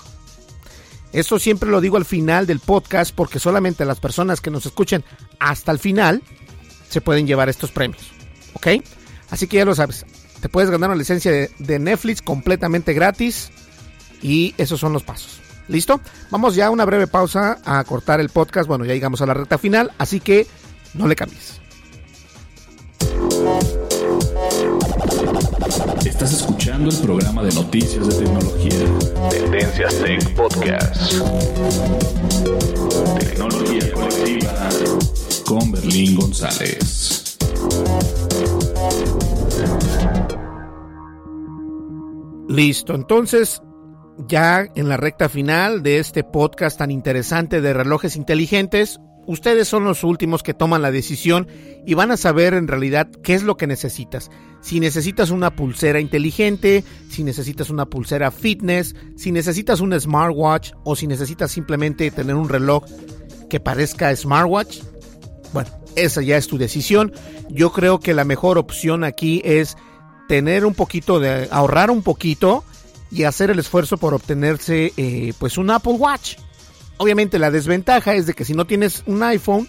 Eso 1.12 1.38
siempre 1.38 1.70
lo 1.70 1.80
digo 1.80 1.98
al 1.98 2.06
final 2.06 2.48
del 2.48 2.60
podcast 2.60 3.14
porque 3.14 3.38
solamente 3.38 3.86
las 3.86 4.00
personas 4.00 4.42
que 4.42 4.50
nos 4.50 4.66
escuchen 4.66 5.04
hasta 5.40 5.72
el 5.72 5.78
final 5.78 6.24
se 6.90 7.02
pueden 7.02 7.28
llevar 7.28 7.50
estos 7.50 7.72
premios. 7.72 8.02
¿Ok? 8.54 8.68
Así 9.30 9.46
que 9.46 9.58
ya 9.58 9.66
lo 9.66 9.76
sabes. 9.76 10.08
Te 10.42 10.50
puedes 10.50 10.72
ganar 10.72 10.90
una 10.90 10.98
licencia 10.98 11.32
de, 11.32 11.52
de 11.60 11.78
Netflix 11.78 12.24
completamente 12.24 12.94
gratis 12.94 13.52
y 14.24 14.56
esos 14.58 14.80
son 14.80 14.92
los 14.92 15.04
pasos. 15.04 15.40
¿Listo? 15.68 16.02
Vamos 16.32 16.56
ya 16.56 16.66
a 16.66 16.72
una 16.72 16.84
breve 16.84 17.06
pausa 17.06 17.60
a 17.64 17.84
cortar 17.84 18.20
el 18.20 18.30
podcast. 18.30 18.68
Bueno, 18.68 18.86
ya 18.86 18.96
llegamos 18.96 19.22
a 19.22 19.28
la 19.28 19.36
recta 19.36 19.60
final, 19.60 19.92
así 20.00 20.20
que 20.20 20.48
no 20.96 21.08
le 21.08 21.16
cambies. 21.16 21.63
Estás 26.14 26.34
escuchando 26.34 26.92
el 26.92 26.98
programa 27.02 27.42
de 27.42 27.52
noticias 27.56 28.08
de 28.08 28.24
tecnología. 28.24 29.30
Tendencias 29.32 29.98
Tech 29.98 30.36
Podcast. 30.36 31.12
Tecnología 33.20 33.92
colectiva 33.94 34.70
con 35.44 35.72
Berlín 35.72 36.16
González. 36.16 37.36
Listo, 42.48 42.94
entonces 42.94 43.64
ya 44.28 44.68
en 44.76 44.90
la 44.90 44.98
recta 44.98 45.30
final 45.30 45.82
de 45.82 45.98
este 45.98 46.24
podcast 46.24 46.78
tan 46.78 46.92
interesante 46.92 47.60
de 47.60 47.74
relojes 47.74 48.16
inteligentes, 48.18 49.00
ustedes 49.26 49.68
son 49.68 49.84
los 49.84 50.04
últimos 50.04 50.44
que 50.44 50.54
toman 50.54 50.82
la 50.82 50.92
decisión 50.92 51.48
y 51.86 51.94
van 51.94 52.12
a 52.12 52.18
saber 52.18 52.54
en 52.54 52.68
realidad 52.68 53.10
qué 53.24 53.34
es 53.34 53.44
lo 53.44 53.58
que 53.58 53.68
necesitas. 53.68 54.30
Si 54.62 54.80
necesitas 54.80 55.30
una 55.30 55.56
pulsera 55.56 56.00
inteligente, 56.00 56.84
si 57.10 57.24
necesitas 57.24 57.70
una 57.70 57.86
pulsera 57.86 58.32
fitness, 58.32 58.96
si 59.16 59.32
necesitas 59.32 59.82
un 59.82 60.00
smartwatch 60.00 60.72
o 60.84 60.96
si 60.96 61.08
necesitas 61.08 61.52
simplemente 61.52 62.10
tener 62.12 62.36
un 62.36 62.50
reloj 62.50 62.86
que 63.50 63.60
parezca 63.60 64.16
smartwatch. 64.16 64.80
Bueno, 65.54 65.70
esa 65.96 66.22
ya 66.22 66.38
es 66.38 66.48
tu 66.48 66.58
decisión. 66.58 67.14
Yo 67.50 67.72
creo 67.72 68.00
que 68.00 68.14
la 68.14 68.26
mejor 68.26 68.58
opción 68.58 69.04
aquí 69.04 69.42
es 69.44 69.76
tener 70.28 70.66
un 70.66 70.74
poquito 70.74 71.20
de 71.20 71.48
ahorrar 71.52 71.92
un 71.92 72.02
poquito 72.02 72.64
y 73.12 73.24
hacer 73.24 73.52
el 73.52 73.60
esfuerzo 73.60 73.98
por 73.98 74.14
obtenerse 74.14 74.94
eh, 74.98 75.34
pues 75.38 75.58
un 75.58 75.70
Apple 75.70 75.94
Watch. 75.94 76.38
Obviamente 77.04 77.38
la 77.38 77.52
desventaja 77.52 78.14
es 78.14 78.28
de 78.28 78.34
que 78.34 78.46
si 78.46 78.54
no 78.54 78.66
tienes 78.66 79.04
un 79.08 79.24
iPhone, 79.24 79.68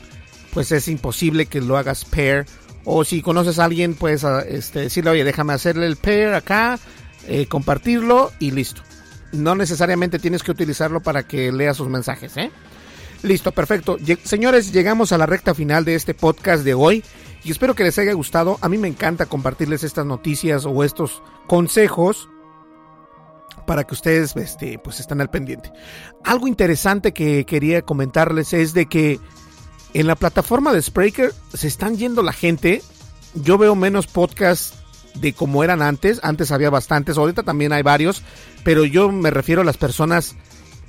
pues 0.52 0.70
es 0.70 0.86
imposible 0.86 1.46
que 1.46 1.60
lo 1.60 1.76
hagas 1.76 2.04
pair. 2.04 2.46
O 2.84 3.02
si 3.02 3.22
conoces 3.22 3.58
a 3.58 3.64
alguien, 3.64 3.94
puedes 3.94 4.22
este, 4.22 4.82
decirle, 4.82 5.10
oye, 5.10 5.24
déjame 5.24 5.52
hacerle 5.52 5.86
el 5.86 5.96
pair 5.96 6.28
acá, 6.28 6.78
eh, 7.26 7.46
compartirlo 7.46 8.30
y 8.38 8.52
listo. 8.52 8.82
No 9.32 9.56
necesariamente 9.56 10.20
tienes 10.20 10.44
que 10.44 10.52
utilizarlo 10.52 11.00
para 11.00 11.24
que 11.24 11.50
lea 11.50 11.74
sus 11.74 11.88
mensajes, 11.88 12.36
¿eh? 12.36 12.52
Listo, 13.24 13.50
perfecto. 13.50 13.96
señores, 14.22 14.72
llegamos 14.72 15.10
a 15.10 15.18
la 15.18 15.26
recta 15.26 15.56
final 15.56 15.84
de 15.84 15.96
este 15.96 16.14
podcast 16.14 16.62
de 16.62 16.74
hoy 16.74 17.02
y 17.42 17.50
espero 17.50 17.74
que 17.74 17.82
les 17.82 17.98
haya 17.98 18.12
gustado. 18.12 18.58
A 18.60 18.68
mí 18.68 18.78
me 18.78 18.86
encanta 18.86 19.26
compartirles 19.26 19.82
estas 19.82 20.06
noticias 20.06 20.66
o 20.66 20.84
estos 20.84 21.20
consejos 21.48 22.28
para 23.66 23.84
que 23.84 23.94
ustedes 23.94 24.36
este, 24.36 24.78
pues 24.78 25.00
estén 25.00 25.20
al 25.20 25.30
pendiente. 25.30 25.72
Algo 26.24 26.48
interesante 26.48 27.12
que 27.12 27.44
quería 27.44 27.82
comentarles 27.82 28.52
es 28.52 28.74
de 28.74 28.86
que 28.86 29.20
en 29.94 30.06
la 30.06 30.16
plataforma 30.16 30.72
de 30.72 30.82
Spreaker 30.82 31.32
se 31.52 31.68
están 31.68 31.96
yendo 31.96 32.22
la 32.22 32.32
gente. 32.32 32.82
Yo 33.34 33.58
veo 33.58 33.74
menos 33.74 34.06
podcasts 34.06 34.74
de 35.14 35.32
como 35.32 35.64
eran 35.64 35.82
antes. 35.82 36.20
Antes 36.22 36.50
había 36.50 36.70
bastantes, 36.70 37.16
ahorita 37.16 37.42
también 37.42 37.72
hay 37.72 37.82
varios, 37.82 38.22
pero 38.64 38.84
yo 38.84 39.10
me 39.10 39.30
refiero 39.30 39.62
a 39.62 39.64
las 39.64 39.76
personas 39.76 40.34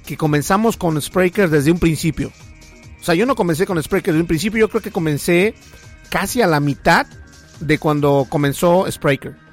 que 0.06 0.18
comenzamos 0.18 0.78
con 0.78 1.02
Spreaker 1.02 1.50
desde 1.50 1.72
un 1.72 1.80
principio. 1.80 2.32
O 3.00 3.04
sea, 3.04 3.16
yo 3.16 3.26
no 3.26 3.36
comencé 3.36 3.66
con 3.66 3.82
Spreaker 3.82 4.14
desde 4.14 4.22
un 4.22 4.28
principio, 4.28 4.60
yo 4.60 4.70
creo 4.70 4.82
que 4.82 4.92
comencé 4.92 5.54
casi 6.10 6.42
a 6.42 6.48
la 6.48 6.60
mitad 6.60 7.06
de 7.60 7.78
cuando 7.78 8.26
comenzó 8.30 8.90
Spreaker. 8.92 9.45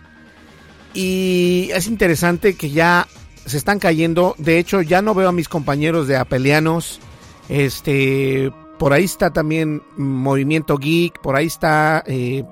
Y 0.95 1.71
es 1.73 1.87
interesante 1.87 2.55
que 2.55 2.71
ya 2.71 3.07
se 3.47 3.57
están 3.57 3.79
cayendo. 3.79 4.35
De 4.39 4.59
hecho, 4.59 4.83
ya 4.83 5.03
no 5.03 5.15
veo 5.15 5.29
a 5.29 5.33
mis 5.33 5.49
compañeros 5.49 6.07
de 6.07 6.17
Apelianos. 6.17 7.01
Este, 7.49 8.53
por 8.79 8.93
ahí 8.93 9.05
está 9.05 9.33
también 9.33 9.83
Movimiento 9.97 10.77
Geek. 10.77 11.21
Por 11.21 11.37
ahí 11.37 11.47
está 11.47 12.05
eh, 12.07 12.45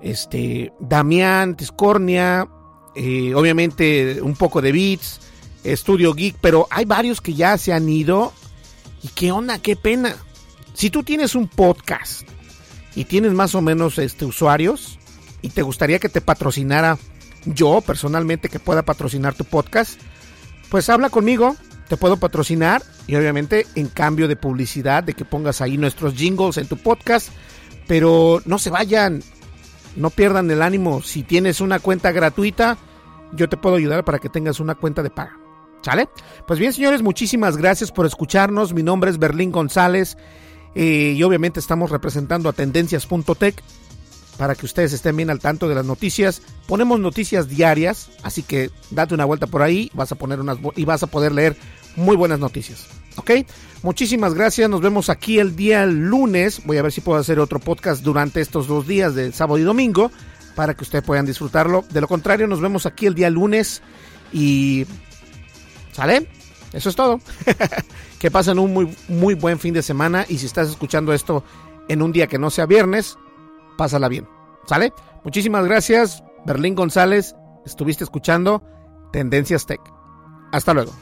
este 0.00 0.72
Damián, 0.80 1.56
Tiscornia. 1.56 2.48
Eh, 2.94 3.34
obviamente 3.34 4.20
un 4.22 4.34
poco 4.34 4.60
de 4.60 4.72
Beats. 4.72 5.20
Estudio 5.64 6.14
Geek. 6.14 6.36
Pero 6.40 6.66
hay 6.70 6.84
varios 6.84 7.20
que 7.20 7.34
ya 7.34 7.58
se 7.58 7.72
han 7.72 7.88
ido. 7.88 8.32
Y 9.02 9.08
qué 9.08 9.32
onda, 9.32 9.58
qué 9.58 9.76
pena. 9.76 10.14
Si 10.74 10.90
tú 10.90 11.02
tienes 11.02 11.34
un 11.34 11.48
podcast 11.48 12.22
y 12.94 13.04
tienes 13.04 13.32
más 13.32 13.54
o 13.54 13.60
menos 13.60 13.98
este, 13.98 14.24
usuarios 14.24 14.98
y 15.42 15.50
te 15.50 15.62
gustaría 15.62 15.98
que 15.98 16.08
te 16.08 16.20
patrocinara 16.20 16.98
yo 17.44 17.80
personalmente 17.80 18.48
que 18.48 18.58
pueda 18.58 18.82
patrocinar 18.82 19.34
tu 19.34 19.44
podcast, 19.44 20.00
pues 20.70 20.88
habla 20.88 21.10
conmigo, 21.10 21.56
te 21.88 21.96
puedo 21.96 22.16
patrocinar 22.16 22.82
y 23.06 23.16
obviamente 23.16 23.66
en 23.74 23.88
cambio 23.88 24.28
de 24.28 24.36
publicidad, 24.36 25.02
de 25.02 25.14
que 25.14 25.24
pongas 25.24 25.60
ahí 25.60 25.76
nuestros 25.76 26.14
jingles 26.14 26.56
en 26.58 26.68
tu 26.68 26.76
podcast, 26.76 27.30
pero 27.86 28.40
no 28.44 28.58
se 28.58 28.70
vayan, 28.70 29.22
no 29.96 30.10
pierdan 30.10 30.50
el 30.50 30.62
ánimo, 30.62 31.02
si 31.02 31.22
tienes 31.22 31.60
una 31.60 31.80
cuenta 31.80 32.12
gratuita, 32.12 32.78
yo 33.32 33.48
te 33.48 33.56
puedo 33.56 33.76
ayudar 33.76 34.04
para 34.04 34.18
que 34.18 34.28
tengas 34.28 34.60
una 34.60 34.74
cuenta 34.74 35.02
de 35.02 35.10
paga. 35.10 35.36
¿Sale? 35.82 36.10
Pues 36.46 36.58
bien, 36.58 36.74
señores, 36.74 37.00
muchísimas 37.00 37.56
gracias 37.56 37.90
por 37.90 38.04
escucharnos. 38.04 38.74
Mi 38.74 38.82
nombre 38.82 39.10
es 39.10 39.18
Berlín 39.18 39.50
González 39.50 40.18
eh, 40.74 41.14
y 41.16 41.22
obviamente 41.22 41.58
estamos 41.58 41.90
representando 41.90 42.50
a 42.50 42.52
tendencias.tech 42.52 43.62
para 44.40 44.54
que 44.54 44.64
ustedes 44.64 44.94
estén 44.94 45.18
bien 45.18 45.28
al 45.28 45.38
tanto 45.38 45.68
de 45.68 45.74
las 45.74 45.84
noticias. 45.84 46.40
Ponemos 46.66 46.98
noticias 46.98 47.46
diarias, 47.46 48.10
así 48.22 48.42
que 48.42 48.70
date 48.90 49.12
una 49.12 49.26
vuelta 49.26 49.46
por 49.46 49.60
ahí 49.60 49.90
vas 49.92 50.12
a 50.12 50.14
poner 50.14 50.40
unas 50.40 50.56
y 50.76 50.86
vas 50.86 51.02
a 51.02 51.08
poder 51.08 51.32
leer 51.32 51.58
muy 51.94 52.16
buenas 52.16 52.38
noticias. 52.38 52.86
¿Ok? 53.16 53.32
Muchísimas 53.82 54.32
gracias. 54.32 54.70
Nos 54.70 54.80
vemos 54.80 55.10
aquí 55.10 55.38
el 55.38 55.56
día 55.56 55.84
lunes. 55.84 56.62
Voy 56.64 56.78
a 56.78 56.82
ver 56.82 56.90
si 56.90 57.02
puedo 57.02 57.18
hacer 57.18 57.38
otro 57.38 57.58
podcast 57.58 58.02
durante 58.02 58.40
estos 58.40 58.66
dos 58.66 58.86
días 58.86 59.14
de 59.14 59.30
sábado 59.30 59.58
y 59.58 59.62
domingo 59.62 60.10
para 60.54 60.72
que 60.72 60.84
ustedes 60.84 61.04
puedan 61.04 61.26
disfrutarlo. 61.26 61.84
De 61.92 62.00
lo 62.00 62.08
contrario, 62.08 62.46
nos 62.46 62.62
vemos 62.62 62.86
aquí 62.86 63.04
el 63.04 63.14
día 63.14 63.28
lunes 63.28 63.82
y... 64.32 64.86
¿Sale? 65.92 66.26
Eso 66.72 66.88
es 66.88 66.96
todo. 66.96 67.20
que 68.18 68.30
pasen 68.30 68.58
un 68.58 68.72
muy, 68.72 68.96
muy 69.06 69.34
buen 69.34 69.58
fin 69.58 69.74
de 69.74 69.82
semana 69.82 70.24
y 70.26 70.38
si 70.38 70.46
estás 70.46 70.70
escuchando 70.70 71.12
esto 71.12 71.44
en 71.88 72.00
un 72.00 72.10
día 72.10 72.26
que 72.26 72.38
no 72.38 72.48
sea 72.48 72.64
viernes, 72.64 73.18
pásala 73.80 74.08
bien. 74.08 74.28
¿Sale? 74.66 74.92
Muchísimas 75.24 75.64
gracias, 75.64 76.22
Berlín 76.44 76.74
González. 76.74 77.34
Estuviste 77.64 78.04
escuchando 78.04 78.62
Tendencias 79.10 79.64
Tech. 79.64 79.80
Hasta 80.52 80.74
luego. 80.74 80.92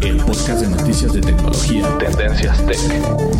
El 0.00 0.16
podcast 0.24 0.60
de 0.62 0.68
noticias 0.68 1.12
de 1.12 1.20
tecnología 1.20 1.98
Tendencias 1.98 2.64
Tech 2.64 2.80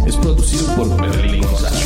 es 0.06 0.16
producido 0.18 0.76
por 0.76 1.00
Berlín 1.00 1.40
González 1.40 1.85